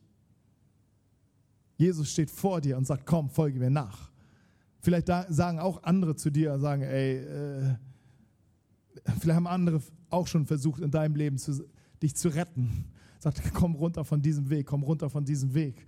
[1.76, 4.10] Jesus steht vor dir und sagt, komm, folge mir nach.
[4.80, 7.74] Vielleicht sagen auch andere zu dir, sagen, ey, äh,
[9.18, 9.80] vielleicht haben andere
[10.12, 11.68] auch schon versucht, in deinem Leben zu,
[12.02, 12.84] dich zu retten.
[13.18, 15.86] Sagt, komm runter von diesem Weg, komm runter von diesem Weg.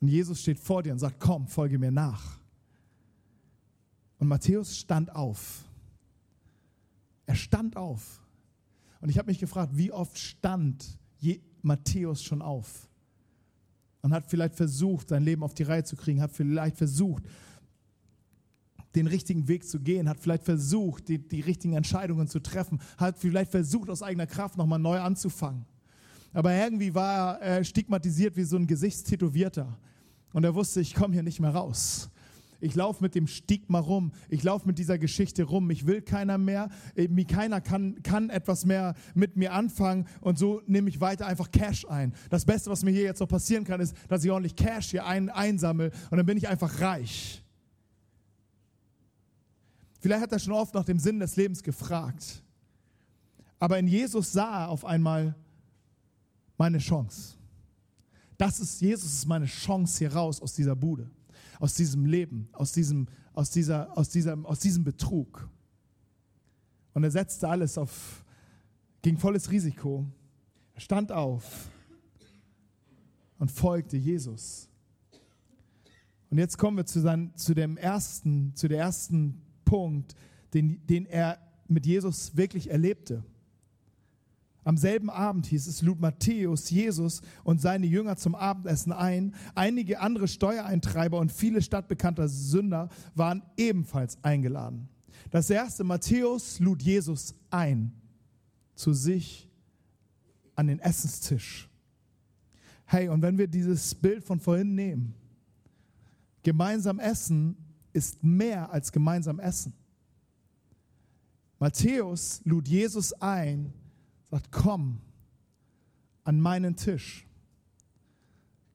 [0.00, 2.38] Und Jesus steht vor dir und sagt, komm, folge mir nach.
[4.18, 5.64] Und Matthäus stand auf.
[7.26, 8.20] Er stand auf.
[9.00, 10.98] Und ich habe mich gefragt, wie oft stand
[11.62, 12.88] Matthäus schon auf?
[14.02, 17.24] Und hat vielleicht versucht, sein Leben auf die Reihe zu kriegen, hat vielleicht versucht,
[18.94, 23.18] den richtigen Weg zu gehen, hat vielleicht versucht, die, die richtigen Entscheidungen zu treffen, hat
[23.18, 25.66] vielleicht versucht, aus eigener Kraft nochmal neu anzufangen.
[26.32, 29.78] Aber irgendwie war er stigmatisiert wie so ein Gesichtstätowierter.
[30.32, 32.10] Und er wusste, ich komme hier nicht mehr raus.
[32.60, 34.10] Ich laufe mit dem Stigma rum.
[34.28, 35.70] Ich laufe mit dieser Geschichte rum.
[35.70, 36.70] Ich will keiner mehr.
[36.96, 40.06] Mir keiner kann, kann etwas mehr mit mir anfangen.
[40.22, 42.14] Und so nehme ich weiter einfach Cash ein.
[42.30, 45.06] Das Beste, was mir hier jetzt noch passieren kann, ist, dass ich ordentlich Cash hier
[45.06, 45.90] ein, einsammle.
[46.10, 47.43] Und dann bin ich einfach reich.
[50.04, 52.42] Vielleicht hat er schon oft nach dem Sinn des Lebens gefragt.
[53.58, 55.34] Aber in Jesus sah er auf einmal
[56.58, 57.38] meine Chance.
[58.36, 61.10] Das ist, Jesus ist meine Chance hier raus aus dieser Bude,
[61.58, 65.48] aus diesem Leben, aus diesem, aus dieser, aus dieser, aus diesem Betrug.
[66.92, 68.26] Und er setzte alles auf,
[69.00, 70.04] ging volles Risiko.
[70.74, 71.70] Er stand auf
[73.38, 74.68] und folgte Jesus.
[76.28, 80.14] Und jetzt kommen wir zu, sein, zu dem ersten, zu der ersten Punkt,
[80.52, 83.24] den, den er mit Jesus wirklich erlebte.
[84.64, 89.34] Am selben Abend hieß es, lud Matthäus Jesus und seine Jünger zum Abendessen ein.
[89.54, 94.88] Einige andere Steuereintreiber und viele stadtbekannte Sünder waren ebenfalls eingeladen.
[95.30, 97.92] Das erste, Matthäus lud Jesus ein
[98.74, 99.48] zu sich
[100.56, 101.68] an den Essenstisch.
[102.86, 105.14] Hey, und wenn wir dieses Bild von vorhin nehmen,
[106.42, 107.56] gemeinsam essen
[107.94, 109.72] ist mehr als gemeinsam essen.
[111.58, 113.72] Matthäus lud Jesus ein,
[114.30, 115.00] sagt, komm
[116.24, 117.26] an meinen Tisch.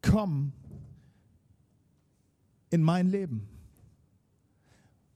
[0.02, 0.54] Komm
[2.70, 3.48] in mein Leben.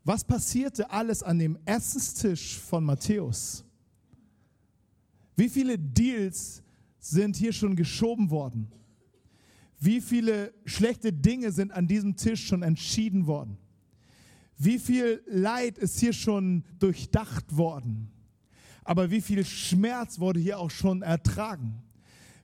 [0.03, 3.63] Was passierte alles an dem Essenstisch von Matthäus?
[5.35, 6.61] Wie viele Deals
[6.99, 8.71] sind hier schon geschoben worden?
[9.79, 13.57] Wie viele schlechte Dinge sind an diesem Tisch schon entschieden worden?
[14.63, 18.10] Wie viel Leid ist hier schon durchdacht worden?
[18.86, 21.82] Aber wie viel Schmerz wurde hier auch schon ertragen?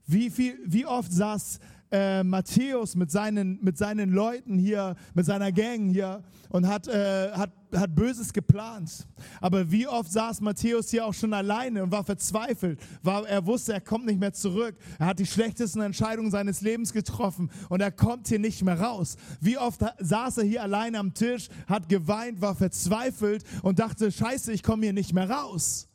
[0.06, 1.60] Wie, viel, wie oft saß
[1.91, 7.32] äh, Matthäus mit seinen, mit seinen Leuten hier, mit seiner Gang hier und hat, äh,
[7.32, 9.08] hat, hat Böses geplant.
[9.41, 12.80] Aber wie oft saß Matthäus hier auch schon alleine und war verzweifelt.
[13.04, 14.75] War, er wusste, er kommt nicht mehr zurück.
[14.97, 19.17] Er hat die schlechtesten Entscheidungen seines Lebens getroffen und er kommt hier nicht mehr raus.
[19.41, 24.52] Wie oft saß er hier alleine am Tisch, hat geweint, war verzweifelt und dachte, scheiße,
[24.54, 25.88] ich komme hier nicht mehr raus.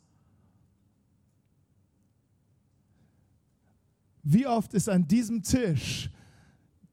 [4.27, 6.09] Wie oft ist an diesem Tisch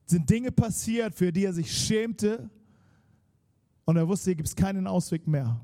[0.05, 2.51] sind Dinge passiert, für die er sich schämte
[3.87, 5.59] und er wusste, hier gibt es keinen Ausweg mehr.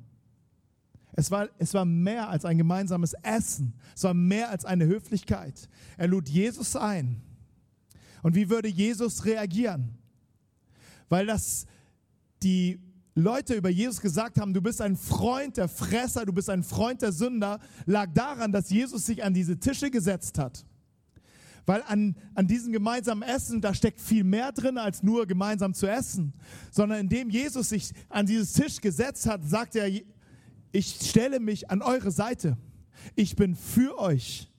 [1.13, 3.75] Es war, es war mehr als ein gemeinsames Essen.
[3.95, 5.69] Es war mehr als eine Höflichkeit.
[5.99, 7.21] Er lud Jesus ein.
[8.23, 9.99] Und wie würde Jesus reagieren?
[11.11, 11.67] Weil das
[12.43, 12.81] die
[13.15, 17.03] Leute über Jesus gesagt haben, du bist ein Freund der Fresser, du bist ein Freund
[17.03, 20.65] der Sünder, lag daran, dass Jesus sich an diese Tische gesetzt hat.
[21.69, 25.87] Weil an, an diesem gemeinsamen Essen, da steckt viel mehr drin, als nur gemeinsam zu
[25.87, 26.33] essen.
[26.71, 29.87] Sondern indem Jesus sich an dieses Tisch gesetzt hat, sagt er,
[30.73, 32.57] ich stelle mich an eure Seite.
[33.17, 34.51] Ich bin für euch.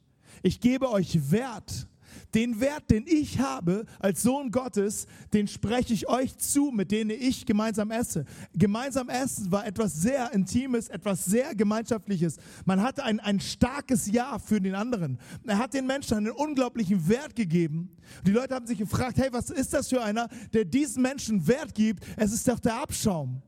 [0.43, 1.87] Ich gebe euch Wert.
[2.35, 7.09] Den Wert, den ich habe als Sohn Gottes, den spreche ich euch zu, mit denen
[7.09, 8.25] ich gemeinsam esse.
[8.53, 12.37] Gemeinsam essen war etwas sehr Intimes, etwas sehr Gemeinschaftliches.
[12.65, 15.17] Man hatte ein, ein starkes Ja für den anderen.
[15.45, 17.89] Er hat den Menschen einen unglaublichen Wert gegeben.
[18.25, 21.73] Die Leute haben sich gefragt, hey, was ist das für einer, der diesen Menschen Wert
[21.73, 22.03] gibt?
[22.15, 23.41] Es ist doch der Abschaum.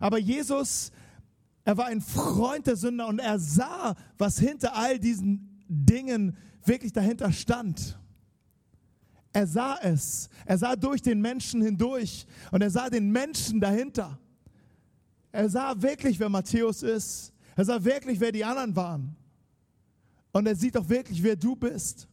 [0.00, 0.90] Aber Jesus,
[1.64, 6.36] er war ein Freund der Sünder und er sah, was hinter all diesen Dingen
[6.66, 7.98] wirklich dahinter stand.
[9.32, 10.30] Er sah es.
[10.44, 14.18] Er sah durch den Menschen hindurch und er sah den Menschen dahinter.
[15.30, 17.32] Er sah wirklich, wer Matthäus ist.
[17.54, 19.16] Er sah wirklich, wer die anderen waren.
[20.32, 22.08] Und er sieht auch wirklich, wer du bist.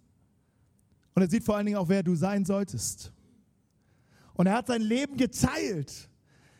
[1.15, 3.11] Und er sieht vor allen Dingen auch, wer du sein solltest.
[4.33, 6.09] Und er hat sein Leben geteilt.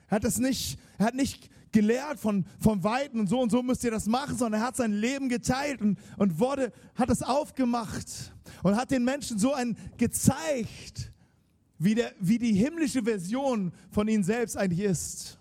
[0.08, 3.62] Er hat es nicht, er hat nicht gelehrt von, von Weiten und so und so
[3.62, 7.21] müsst ihr das machen, sondern er hat sein Leben geteilt und, und wurde, hat es
[7.21, 11.12] aufgemacht und hat den Menschen so ein gezeigt,
[11.77, 15.38] wie, der, wie die himmlische Version von ihnen selbst eigentlich ist.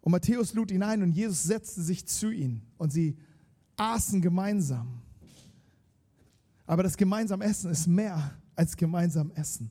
[0.00, 3.16] Und Matthäus lud ihn ein und Jesus setzte sich zu ihnen und sie
[3.76, 5.02] aßen gemeinsam.
[6.66, 9.70] Aber das gemeinsam Essen ist mehr als gemeinsam Essen.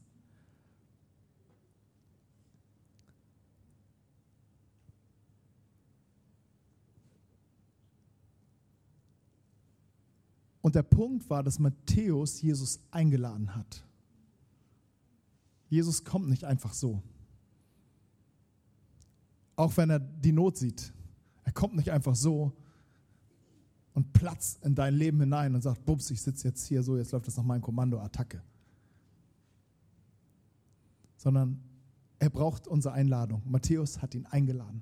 [10.66, 13.86] Und der Punkt war, dass Matthäus Jesus eingeladen hat.
[15.70, 17.04] Jesus kommt nicht einfach so.
[19.56, 20.92] Auch wenn er die Not sieht.
[21.44, 22.52] Er kommt nicht einfach so
[23.94, 27.12] und platzt in dein Leben hinein und sagt, Bums, ich sitze jetzt hier so, jetzt
[27.12, 28.42] läuft das nach meinem Kommando, Attacke.
[31.16, 31.62] Sondern
[32.18, 33.44] er braucht unsere Einladung.
[33.46, 34.82] Matthäus hat ihn eingeladen.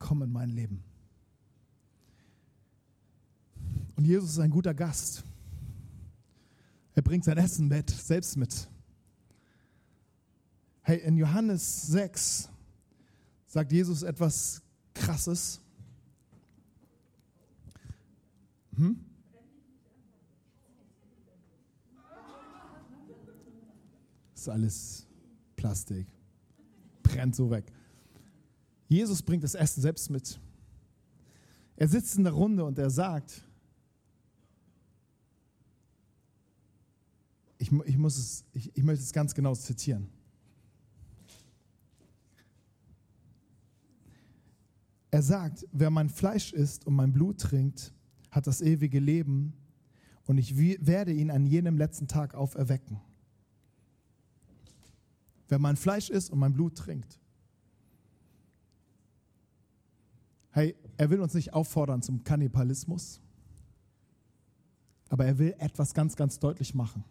[0.00, 0.82] Komm in mein Leben.
[3.96, 5.24] Und Jesus ist ein guter Gast.
[6.94, 8.68] Er bringt sein Essen mit, selbst mit.
[10.82, 12.48] Hey, in Johannes 6
[13.46, 14.62] sagt Jesus etwas
[14.94, 15.60] Krasses.
[18.76, 19.00] Hm?
[24.34, 25.06] Ist alles
[25.56, 26.06] Plastik.
[27.02, 27.64] Brennt so weg.
[28.88, 30.38] Jesus bringt das Essen selbst mit.
[31.76, 33.45] Er sitzt in der Runde und er sagt,
[37.66, 40.08] ich, ich, muss es, ich, ich möchte es ganz genau zitieren.
[45.10, 47.92] Er sagt, wer mein Fleisch isst und mein Blut trinkt,
[48.30, 49.54] hat das ewige Leben
[50.26, 53.00] und ich werde ihn an jenem letzten Tag auferwecken.
[55.48, 57.18] Wer mein Fleisch isst und mein Blut trinkt.
[60.50, 63.20] Hey, er will uns nicht auffordern zum Kannibalismus,
[65.08, 67.04] aber er will etwas ganz, ganz deutlich machen.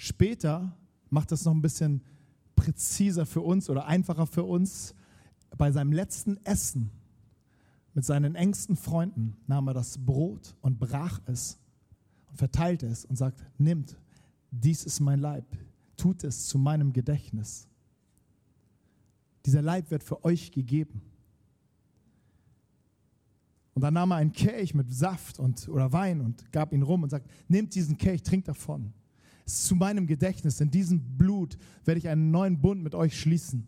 [0.00, 0.76] Später
[1.10, 2.02] macht es noch ein bisschen
[2.54, 4.94] präziser für uns oder einfacher für uns.
[5.56, 6.92] Bei seinem letzten Essen
[7.94, 11.58] mit seinen engsten Freunden nahm er das Brot und brach es
[12.30, 13.98] und verteilte es und sagt, nimmt,
[14.52, 15.44] dies ist mein Leib,
[15.96, 17.66] tut es zu meinem Gedächtnis.
[19.46, 21.02] Dieser Leib wird für euch gegeben.
[23.74, 27.02] Und dann nahm er einen Kelch mit Saft und, oder Wein und gab ihn rum
[27.02, 28.92] und sagt, nehmt diesen Kelch, trinkt davon.
[29.48, 30.60] Zu meinem Gedächtnis.
[30.60, 33.66] In diesem Blut werde ich einen neuen Bund mit euch schließen.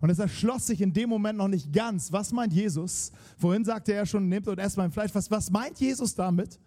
[0.00, 2.12] Und es erschloss sich in dem Moment noch nicht ganz.
[2.12, 3.12] Was meint Jesus?
[3.38, 5.14] Vorhin sagte er schon, nehmt und esst mein Fleisch.
[5.14, 6.58] Was, was meint Jesus damit?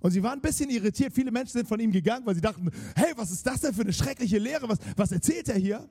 [0.00, 1.12] Und sie waren ein bisschen irritiert.
[1.12, 3.82] Viele Menschen sind von ihm gegangen, weil sie dachten, hey, was ist das denn für
[3.82, 4.68] eine schreckliche Lehre?
[4.68, 5.88] Was, was erzählt er hier?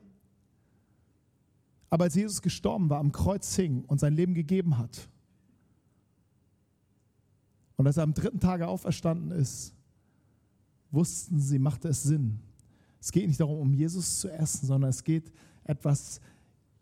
[1.89, 5.09] Aber als Jesus gestorben war, am Kreuz hing und sein Leben gegeben hat,
[7.77, 9.74] und als er am dritten Tage auferstanden ist,
[10.95, 12.39] wussten sie, machte es Sinn.
[12.99, 15.31] Es geht nicht darum, um Jesus zu essen, sondern es geht
[15.63, 16.19] etwas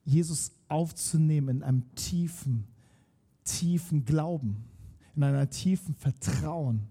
[0.05, 2.65] Jesus aufzunehmen in einem tiefen,
[3.43, 4.63] tiefen Glauben,
[5.15, 6.87] in einer tiefen Vertrauen.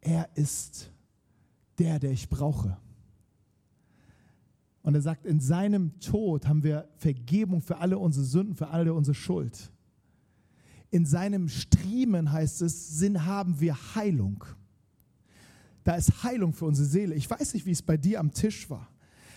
[0.00, 0.90] Er ist
[1.78, 2.78] der, der ich brauche.
[4.82, 8.94] Und er sagt, in seinem Tod haben wir Vergebung für alle unsere Sünden, für alle
[8.94, 9.70] unsere Schuld.
[10.90, 14.44] In seinem Striemen heißt es, Sinn haben wir Heilung.
[15.88, 17.14] Da ist Heilung für unsere Seele.
[17.14, 18.90] Ich weiß nicht, wie es bei dir am Tisch war.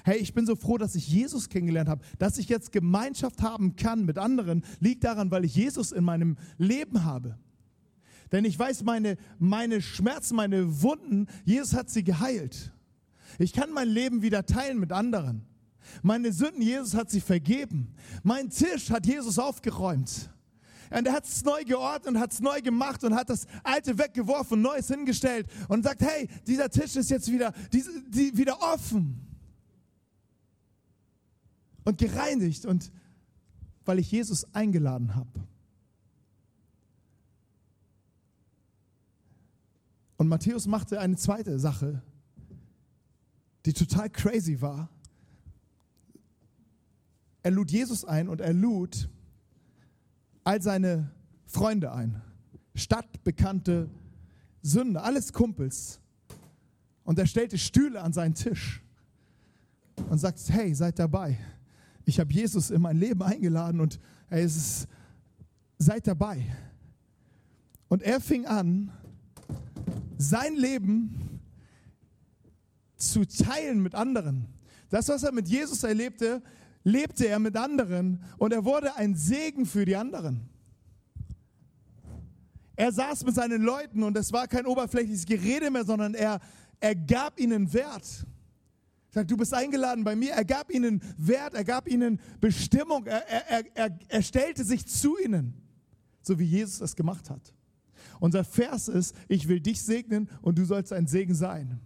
[0.04, 2.04] Hey, ich bin so froh, dass ich Jesus kennengelernt habe.
[2.20, 6.36] Dass ich jetzt Gemeinschaft haben kann mit anderen, liegt daran, weil ich Jesus in meinem
[6.58, 7.38] Leben habe.
[8.34, 12.74] Denn ich weiß, meine, meine Schmerzen, meine Wunden, Jesus hat sie geheilt.
[13.40, 15.46] Ich kann mein Leben wieder teilen mit anderen.
[16.04, 17.96] Meine Sünden, Jesus hat sie vergeben.
[18.24, 20.30] Mein Tisch hat Jesus aufgeräumt.
[20.92, 23.98] Und er hat es neu geordnet und hat es neu gemacht und hat das Alte
[23.98, 28.62] weggeworfen und Neues hingestellt und sagt, hey, dieser Tisch ist jetzt wieder, die, die, wieder
[28.62, 29.26] offen
[31.86, 32.92] und gereinigt und
[33.86, 35.48] weil ich Jesus eingeladen habe.
[40.18, 42.02] Und Matthäus machte eine zweite Sache,
[43.66, 44.90] die total crazy war.
[47.44, 49.10] Er lud Jesus ein und er lud
[50.44, 51.12] all seine
[51.46, 52.22] Freunde ein.
[52.76, 53.90] Stadtbekannte
[54.62, 56.00] Sünder, alles Kumpels.
[57.04, 58.82] Und er stellte Stühle an seinen Tisch
[60.10, 61.38] und sagt, hey, seid dabei
[62.06, 64.00] ich habe Jesus in mein Leben eingeladen und
[64.30, 64.88] es ist,
[65.78, 66.46] seid dabei.
[67.88, 68.92] Und er fing an,
[70.18, 71.40] sein Leben
[72.96, 74.48] zu teilen mit anderen.
[74.90, 76.42] Das, was er mit Jesus erlebte,
[76.84, 80.50] lebte er mit anderen und er wurde ein Segen für die anderen.
[82.76, 86.40] Er saß mit seinen Leuten und es war kein oberflächliches Gerede mehr, sondern er,
[86.80, 88.26] er gab ihnen Wert.
[89.12, 90.32] Sagt, du bist eingeladen bei mir.
[90.32, 95.18] Er gab ihnen Wert, er gab ihnen Bestimmung, er, er, er, er stellte sich zu
[95.20, 95.54] ihnen,
[96.22, 97.54] so wie Jesus es gemacht hat.
[98.20, 101.80] Unser Vers ist, ich will dich segnen und du sollst ein Segen sein.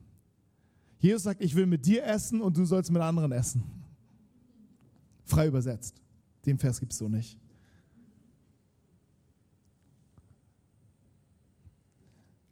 [0.99, 3.63] Jesus sagt, ich will mit dir essen und du sollst mit anderen essen.
[5.25, 6.01] Frei übersetzt.
[6.45, 7.39] Den Vers gibt es so nicht.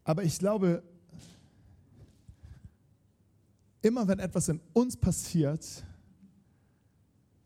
[0.04, 0.84] Aber ich glaube,
[3.84, 5.84] Immer wenn etwas in uns passiert,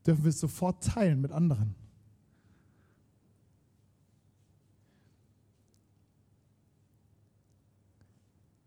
[0.05, 1.73] dürfen wir es sofort teilen mit anderen.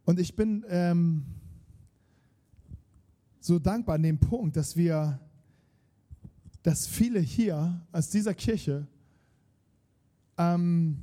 [0.05, 1.25] Und ich bin ähm,
[3.39, 5.21] so dankbar an dem Punkt, dass wir,
[6.63, 8.87] dass viele hier aus dieser Kirche
[10.37, 10.99] ähm,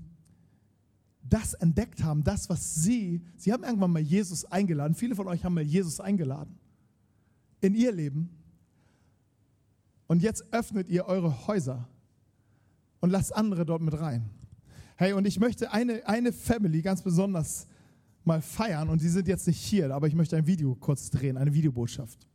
[1.24, 5.44] das entdeckt haben, das, was sie, sie haben irgendwann mal Jesus eingeladen, viele von euch
[5.44, 6.58] haben mal Jesus eingeladen
[7.62, 8.30] in ihr Leben.
[10.08, 11.88] Und jetzt öffnet ihr eure Häuser
[13.02, 14.30] und lasst andere dort mit rein.
[14.96, 17.68] Hey, und ich möchte eine, eine Family ganz besonders
[18.24, 21.38] mal feiern und die sind jetzt nicht hier, aber ich möchte ein Video kurz drehen,
[21.38, 22.28] eine Videobotschaft.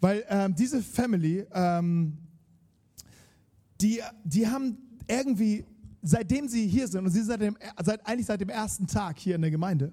[0.00, 2.18] Weil ähm, diese Family, ähm,
[3.80, 4.78] die, die haben
[5.08, 5.64] irgendwie,
[6.02, 9.18] seitdem sie hier sind, und sie sind seit dem, seit, eigentlich seit dem ersten Tag
[9.18, 9.92] hier in der Gemeinde,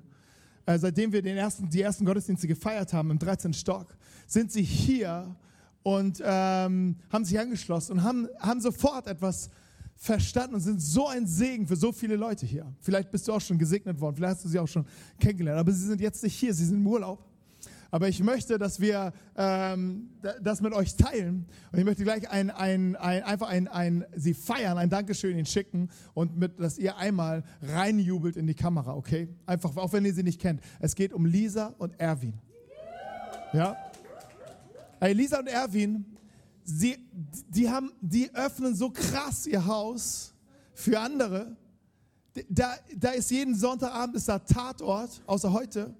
[0.65, 3.53] äh, seitdem wir den ersten, die ersten Gottesdienste gefeiert haben im 13.
[3.53, 3.95] Stock,
[4.27, 5.35] sind sie hier
[5.83, 9.49] und ähm, haben sich angeschlossen und haben, haben sofort etwas
[9.95, 12.73] verstanden und sind so ein Segen für so viele Leute hier.
[12.81, 14.85] Vielleicht bist du auch schon gesegnet worden, vielleicht hast du sie auch schon
[15.19, 17.25] kennengelernt, aber sie sind jetzt nicht hier, sie sind im Urlaub.
[17.93, 20.09] Aber ich möchte, dass wir ähm,
[20.41, 21.45] das mit euch teilen.
[21.71, 25.45] Und ich möchte gleich ein, ein, ein, einfach ein, ein, sie feiern, ein Dankeschön ihnen
[25.45, 29.29] schicken und mit, dass ihr einmal reinjubelt in die Kamera, okay?
[29.45, 30.61] Einfach, auch wenn ihr sie nicht kennt.
[30.79, 32.33] Es geht um Lisa und Erwin.
[33.53, 33.77] Ja?
[34.99, 36.03] Hey, Lisa und Erwin,
[36.63, 36.97] sie,
[37.47, 40.33] die, haben, die öffnen so krass ihr Haus
[40.73, 41.55] für andere.
[42.49, 45.93] Da, da ist jeden Sonntagabend ist da Tatort, außer heute.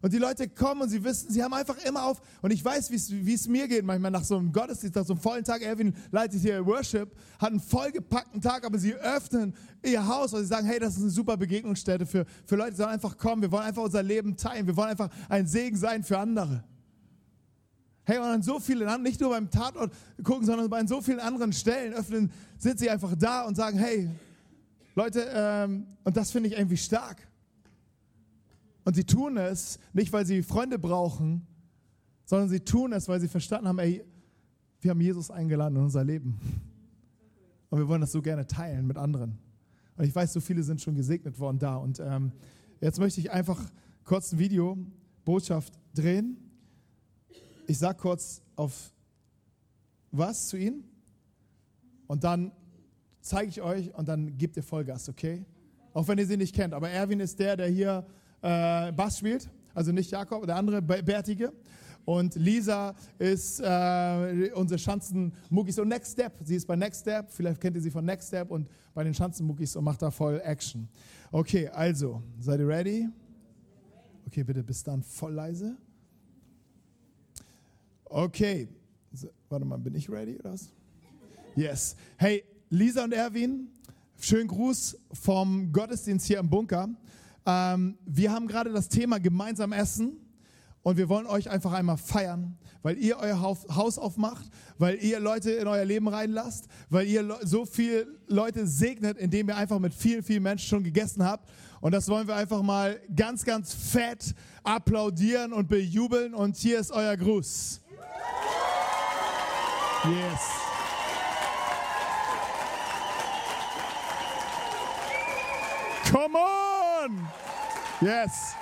[0.00, 2.20] Und die Leute kommen und sie wissen, sie haben einfach immer auf.
[2.40, 5.20] Und ich weiß, wie es mir geht manchmal nach so einem Gottesdienst, nach so einem
[5.20, 5.62] vollen Tag.
[5.62, 10.46] Erwin leitet hier Worship, hat einen vollgepackten Tag, aber sie öffnen ihr Haus und sie
[10.46, 13.42] sagen, hey, das ist eine super Begegnungsstätte für, für Leute, die sollen einfach kommen.
[13.42, 14.66] Wir wollen einfach unser Leben teilen.
[14.68, 16.62] Wir wollen einfach ein Segen sein für andere.
[18.04, 19.92] Hey, und an so vielen, nicht nur beim Tatort
[20.22, 24.08] gucken, sondern bei so vielen anderen Stellen öffnen, sind sie einfach da und sagen, hey,
[24.94, 27.27] Leute, ähm, und das finde ich irgendwie stark.
[28.88, 31.46] Und sie tun es nicht, weil sie Freunde brauchen,
[32.24, 34.02] sondern sie tun es, weil sie verstanden haben, ey,
[34.80, 36.38] wir haben Jesus eingeladen in unser Leben.
[37.68, 39.36] Und wir wollen das so gerne teilen mit anderen.
[39.94, 41.76] Und ich weiß, so viele sind schon gesegnet worden da.
[41.76, 42.32] Und ähm,
[42.80, 43.62] jetzt möchte ich einfach
[44.04, 44.78] kurz ein Video,
[45.22, 46.38] Botschaft drehen.
[47.66, 48.94] Ich sage kurz auf
[50.12, 50.84] was zu ihnen
[52.06, 52.52] und dann
[53.20, 55.44] zeige ich euch und dann gebt ihr Vollgas, okay?
[55.92, 56.72] Auch wenn ihr sie nicht kennt.
[56.72, 58.06] Aber Erwin ist der, der hier
[58.42, 61.52] äh, Bass spielt, also nicht Jakob, der andere Bärtige.
[62.04, 66.32] Und Lisa ist äh, unsere Schanzenmuckis und Next Step.
[66.42, 69.12] Sie ist bei Next Step, vielleicht kennt ihr sie von Next Step und bei den
[69.12, 70.88] Schanzenmuckis und macht da voll Action.
[71.30, 73.08] Okay, also, seid ihr ready?
[74.26, 75.76] Okay, bitte bis dann voll leise.
[78.06, 78.68] Okay,
[79.50, 80.72] warte mal, bin ich ready oder was?
[81.54, 81.94] Yes.
[82.16, 83.68] Hey, Lisa und Erwin,
[84.18, 86.88] schönen Gruß vom Gottesdienst hier im Bunker.
[87.48, 90.18] Ähm, wir haben gerade das Thema gemeinsam essen
[90.82, 94.44] und wir wollen euch einfach einmal feiern, weil ihr euer Haus aufmacht,
[94.76, 99.56] weil ihr Leute in euer Leben reinlasst, weil ihr so viele Leute segnet, indem ihr
[99.56, 101.48] einfach mit vielen, vielen Menschen schon gegessen habt.
[101.80, 106.34] Und das wollen wir einfach mal ganz, ganz fett applaudieren und bejubeln.
[106.34, 107.80] Und hier ist euer Gruß.
[110.04, 110.40] Yes.
[116.10, 116.77] Come on!
[118.00, 118.54] Yes.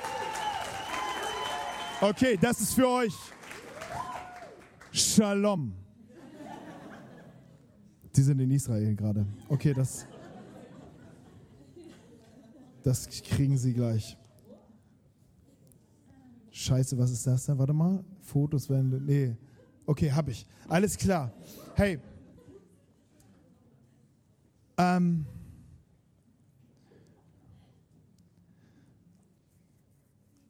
[2.01, 3.14] Okay, das ist für euch.
[4.92, 5.74] Shalom.
[8.14, 9.26] Die sind in Israel gerade.
[9.49, 10.07] Okay, das,
[12.82, 14.16] das kriegen sie gleich.
[16.51, 17.59] Scheiße, was ist das denn?
[17.59, 18.03] Warte mal.
[18.22, 19.05] Fotos werden.
[19.05, 19.36] Nee.
[19.84, 20.47] Okay, hab ich.
[20.68, 21.30] Alles klar.
[21.74, 21.99] Hey.
[24.78, 25.26] Ähm.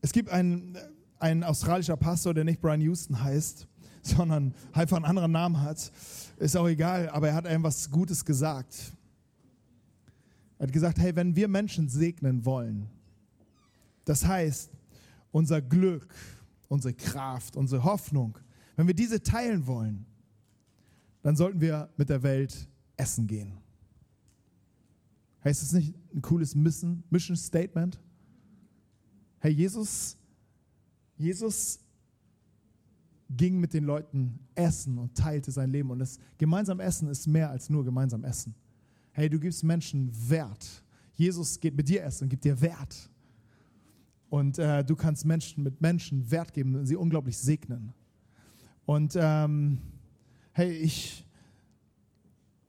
[0.06, 0.78] Es gibt einen,
[1.18, 3.66] einen australischer Pastor, der nicht Brian Houston heißt,
[4.02, 5.90] sondern einfach einen anderen Namen hat.
[6.36, 8.92] Ist auch egal, aber er hat einem was Gutes gesagt.
[10.60, 12.88] Er hat gesagt, hey, wenn wir Menschen segnen wollen,
[14.04, 14.70] das heißt,
[15.32, 16.14] unser Glück,
[16.68, 18.38] unsere Kraft, unsere Hoffnung,
[18.76, 20.06] wenn wir diese teilen wollen,
[21.22, 23.58] dann sollten wir mit der Welt essen gehen.
[25.42, 27.98] Heißt das nicht ein cooles Mission Statement?
[29.46, 30.16] Hey, Jesus,
[31.16, 31.78] Jesus
[33.30, 35.88] ging mit den Leuten essen und teilte sein Leben.
[35.92, 38.56] Und das gemeinsam Essen ist mehr als nur gemeinsam Essen.
[39.12, 40.82] Hey, du gibst Menschen Wert.
[41.14, 43.08] Jesus geht mit dir essen und gibt dir Wert.
[44.30, 47.92] Und äh, du kannst Menschen mit Menschen Wert geben und sie unglaublich segnen.
[48.84, 49.78] Und ähm,
[50.50, 51.24] hey, ich,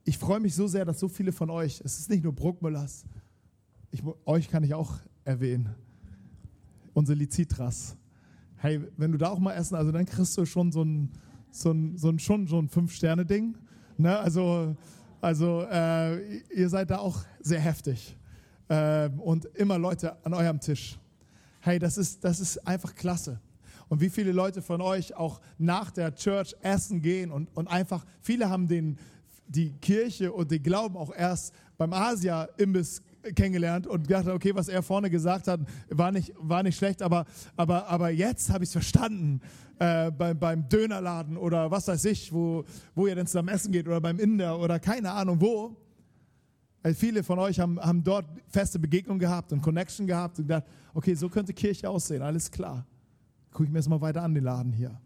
[0.04, 3.04] ich freue mich so sehr, dass so viele von euch, es ist nicht nur Bruckmüllers,
[3.90, 5.74] ich, euch kann ich auch erwähnen,
[6.98, 7.96] unsere Lizitras.
[8.56, 11.10] Hey, wenn du da auch mal essen, also dann kriegst du schon so ein,
[11.50, 13.54] so ein, so ein, schon so ein Fünf-Sterne-Ding.
[13.96, 14.18] Ne?
[14.18, 14.76] Also,
[15.20, 18.16] also äh, ihr seid da auch sehr heftig.
[18.68, 20.98] Äh, und immer Leute an eurem Tisch.
[21.60, 23.40] Hey, das ist, das ist einfach klasse.
[23.88, 28.04] Und wie viele Leute von euch auch nach der Church essen gehen und, und einfach,
[28.20, 28.98] viele haben den,
[29.46, 33.02] die Kirche und den Glauben auch erst beim Asia-Imbiss
[33.34, 37.26] kennengelernt und gedacht, okay, was er vorne gesagt hat, war nicht, war nicht schlecht, aber,
[37.56, 39.40] aber, aber jetzt habe ich es verstanden.
[39.80, 42.64] Äh, beim, beim Dönerladen oder was weiß ich, wo,
[42.96, 45.76] wo ihr denn zusammen essen geht oder beim Inder oder keine Ahnung wo.
[46.82, 50.64] Weil viele von euch haben, haben dort feste Begegnungen gehabt und Connection gehabt und gedacht,
[50.94, 52.86] okay, so könnte Kirche aussehen, alles klar.
[53.52, 55.00] Gucke ich mir jetzt mal weiter an, den Laden hier.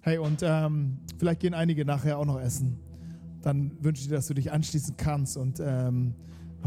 [0.00, 2.78] Hey, und ähm, vielleicht gehen einige nachher auch noch essen.
[3.42, 6.14] Dann wünsche ich dir, dass du dich anschließen kannst und ähm,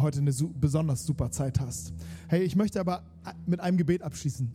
[0.01, 1.93] heute eine besonders super Zeit hast.
[2.27, 3.03] Hey, ich möchte aber
[3.45, 4.51] mit einem Gebet abschließen.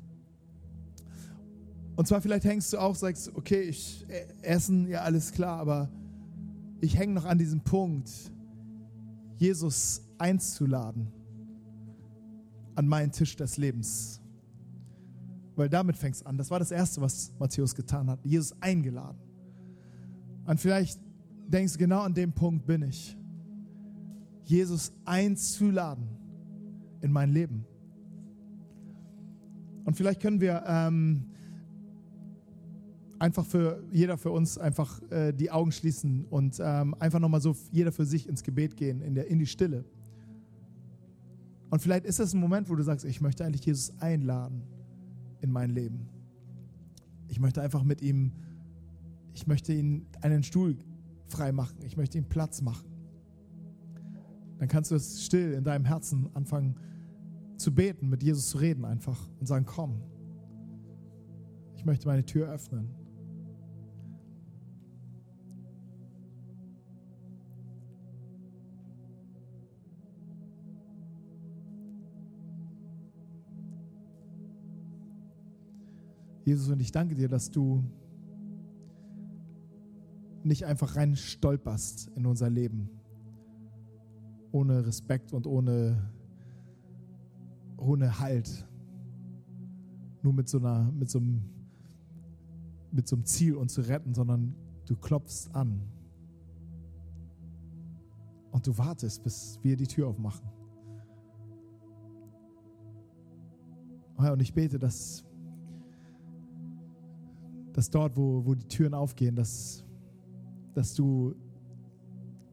[1.96, 5.88] Und zwar vielleicht hängst du auch, sagst, okay, ich äh, essen, ja alles klar, aber
[6.80, 8.10] ich hänge noch an diesem Punkt,
[9.36, 11.12] Jesus einzuladen
[12.74, 14.20] an meinen Tisch des Lebens.
[15.56, 16.36] Weil damit fängt es an.
[16.36, 18.18] Das war das Erste, was Matthäus getan hat.
[18.24, 19.18] Jesus eingeladen.
[20.46, 21.00] Und vielleicht
[21.46, 23.16] denkst du, genau an dem Punkt bin ich.
[24.44, 26.08] Jesus einzuladen
[27.00, 27.66] in mein Leben.
[29.84, 31.26] Und vielleicht können wir ähm,
[33.18, 37.54] einfach für jeder für uns einfach äh, die Augen schließen und ähm, einfach nochmal so
[37.70, 39.84] jeder für sich ins Gebet gehen, in, der, in die Stille.
[41.70, 44.62] Und vielleicht ist das ein Moment, wo du sagst, ich möchte eigentlich Jesus einladen
[45.40, 46.08] in mein Leben.
[47.28, 48.32] Ich möchte einfach mit ihm,
[49.32, 50.76] ich möchte ihn einen Stuhl
[51.26, 51.76] frei machen.
[51.84, 52.93] Ich möchte ihm Platz machen.
[54.64, 56.74] Dann kannst du es still in deinem Herzen anfangen
[57.58, 60.00] zu beten, mit Jesus zu reden einfach und sagen, komm,
[61.76, 62.88] ich möchte meine Tür öffnen.
[76.46, 77.84] Jesus, und ich danke dir, dass du
[80.42, 82.88] nicht einfach rein stolperst in unser Leben,
[84.54, 86.10] ohne Respekt und ohne,
[87.76, 88.66] ohne Halt,
[90.22, 91.42] nur mit so, einer, mit, so einem,
[92.92, 94.54] mit so einem Ziel, uns zu retten, sondern
[94.86, 95.82] du klopfst an.
[98.52, 100.48] Und du wartest, bis wir die Tür aufmachen.
[104.16, 105.24] Und ich bete, dass
[107.72, 109.84] dass dort, wo, wo die Türen aufgehen, dass,
[110.74, 111.34] dass, du,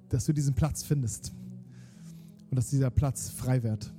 [0.09, 1.35] dass du diesen Platz findest
[2.51, 3.93] und dass dieser Platz frei wird.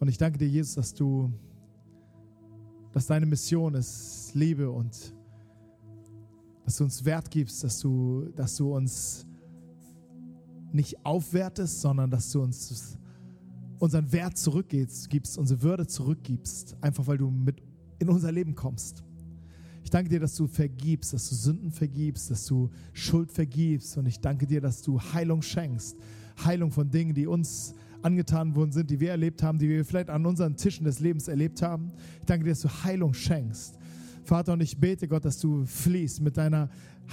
[0.00, 1.30] Und ich danke dir, Jesus, dass du,
[2.92, 5.14] dass deine Mission ist Liebe und
[6.64, 9.26] dass du uns Wert gibst, dass du, dass du uns
[10.72, 12.98] nicht aufwertest, sondern dass du uns
[13.78, 17.62] unseren Wert zurückgibst, unsere Würde zurückgibst, einfach weil du mit
[17.98, 19.04] in unser Leben kommst.
[19.82, 23.98] Ich danke dir, dass du vergibst, dass du Sünden vergibst, dass du Schuld vergibst.
[23.98, 25.96] Und ich danke dir, dass du Heilung schenkst.
[26.42, 30.10] Heilung von Dingen, die uns angetan worden sind, die wir erlebt haben, die wir vielleicht
[30.10, 31.92] an unseren Tischen des Lebens erlebt haben.
[32.20, 33.78] Ich danke dir, dass du Heilung schenkst.
[34.24, 36.70] Vater, und ich bete Gott, dass du fließt mit deiner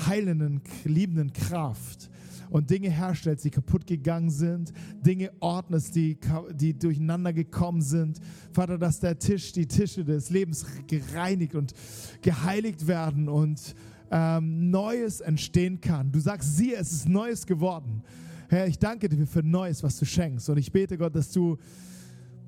[0.08, 2.10] heilenden, liebenden Kraft
[2.50, 4.74] und Dinge herstellst, die kaputt gegangen sind,
[5.06, 6.18] Dinge ordnest, die,
[6.54, 8.20] die durcheinander gekommen sind.
[8.52, 11.74] Vater, dass der Tisch, die Tische des Lebens gereinigt und
[12.22, 13.76] geheiligt werden und
[14.12, 16.12] ähm, Neues entstehen kann.
[16.12, 18.04] Du sagst, siehe, es ist Neues geworden.
[18.52, 20.50] Herr, ich danke dir für Neues, was du schenkst.
[20.50, 21.58] Und ich bete Gott, dass du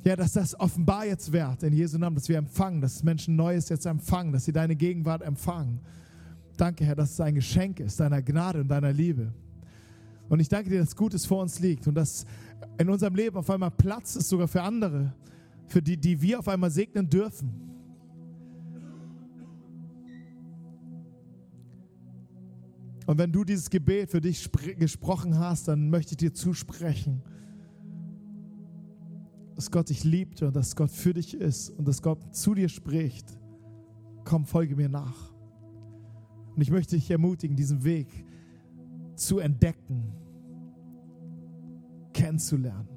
[0.04, 3.70] ja, dass das offenbar jetzt wird in Jesu Namen, dass wir empfangen, dass Menschen Neues
[3.70, 5.80] jetzt empfangen, dass sie deine Gegenwart empfangen.
[6.58, 9.32] Danke, Herr, dass es ein Geschenk ist, deiner Gnade und deiner Liebe.
[10.28, 12.26] Und ich danke dir, dass Gutes vor uns liegt und dass
[12.78, 15.14] in unserem Leben auf einmal Platz ist, sogar für andere,
[15.68, 17.72] für die, die wir auf einmal segnen dürfen.
[23.06, 27.22] Und wenn du dieses Gebet für dich gesprochen hast, dann möchte ich dir zusprechen,
[29.56, 32.70] dass Gott dich liebt und dass Gott für dich ist und dass Gott zu dir
[32.70, 33.38] spricht.
[34.24, 35.34] Komm, folge mir nach.
[36.56, 38.08] Und ich möchte dich ermutigen, diesen Weg
[39.16, 40.14] zu entdecken,
[42.14, 42.88] kennenzulernen.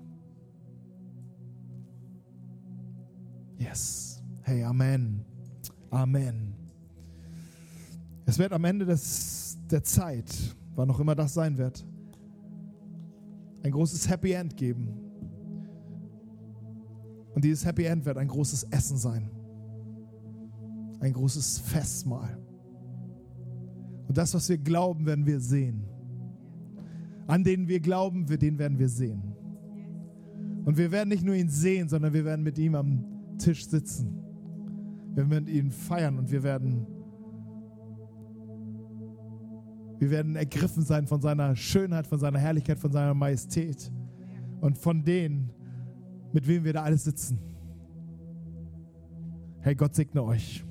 [3.58, 4.22] Yes.
[4.42, 5.24] Hey, Amen.
[5.90, 6.65] Amen.
[8.26, 10.34] Es wird am Ende des, der Zeit,
[10.74, 11.86] wann auch immer das sein wird,
[13.62, 14.88] ein großes Happy End geben.
[17.34, 19.30] Und dieses Happy End wird ein großes Essen sein.
[21.00, 22.38] Ein großes Festmahl.
[24.08, 25.86] Und das, was wir glauben, werden wir sehen
[27.26, 29.22] an denen wir glauben, den werden wir sehen.
[30.64, 33.04] Und wir werden nicht nur ihn sehen, sondern wir werden mit ihm am
[33.38, 34.20] Tisch sitzen.
[35.14, 36.86] Wir werden ihn feiern und wir werden,
[39.98, 43.90] wir werden ergriffen sein von seiner Schönheit, von seiner Herrlichkeit, von seiner Majestät
[44.60, 45.50] und von denen,
[46.32, 47.38] mit wem wir da alles sitzen.
[49.60, 50.64] Hey, Gott segne euch.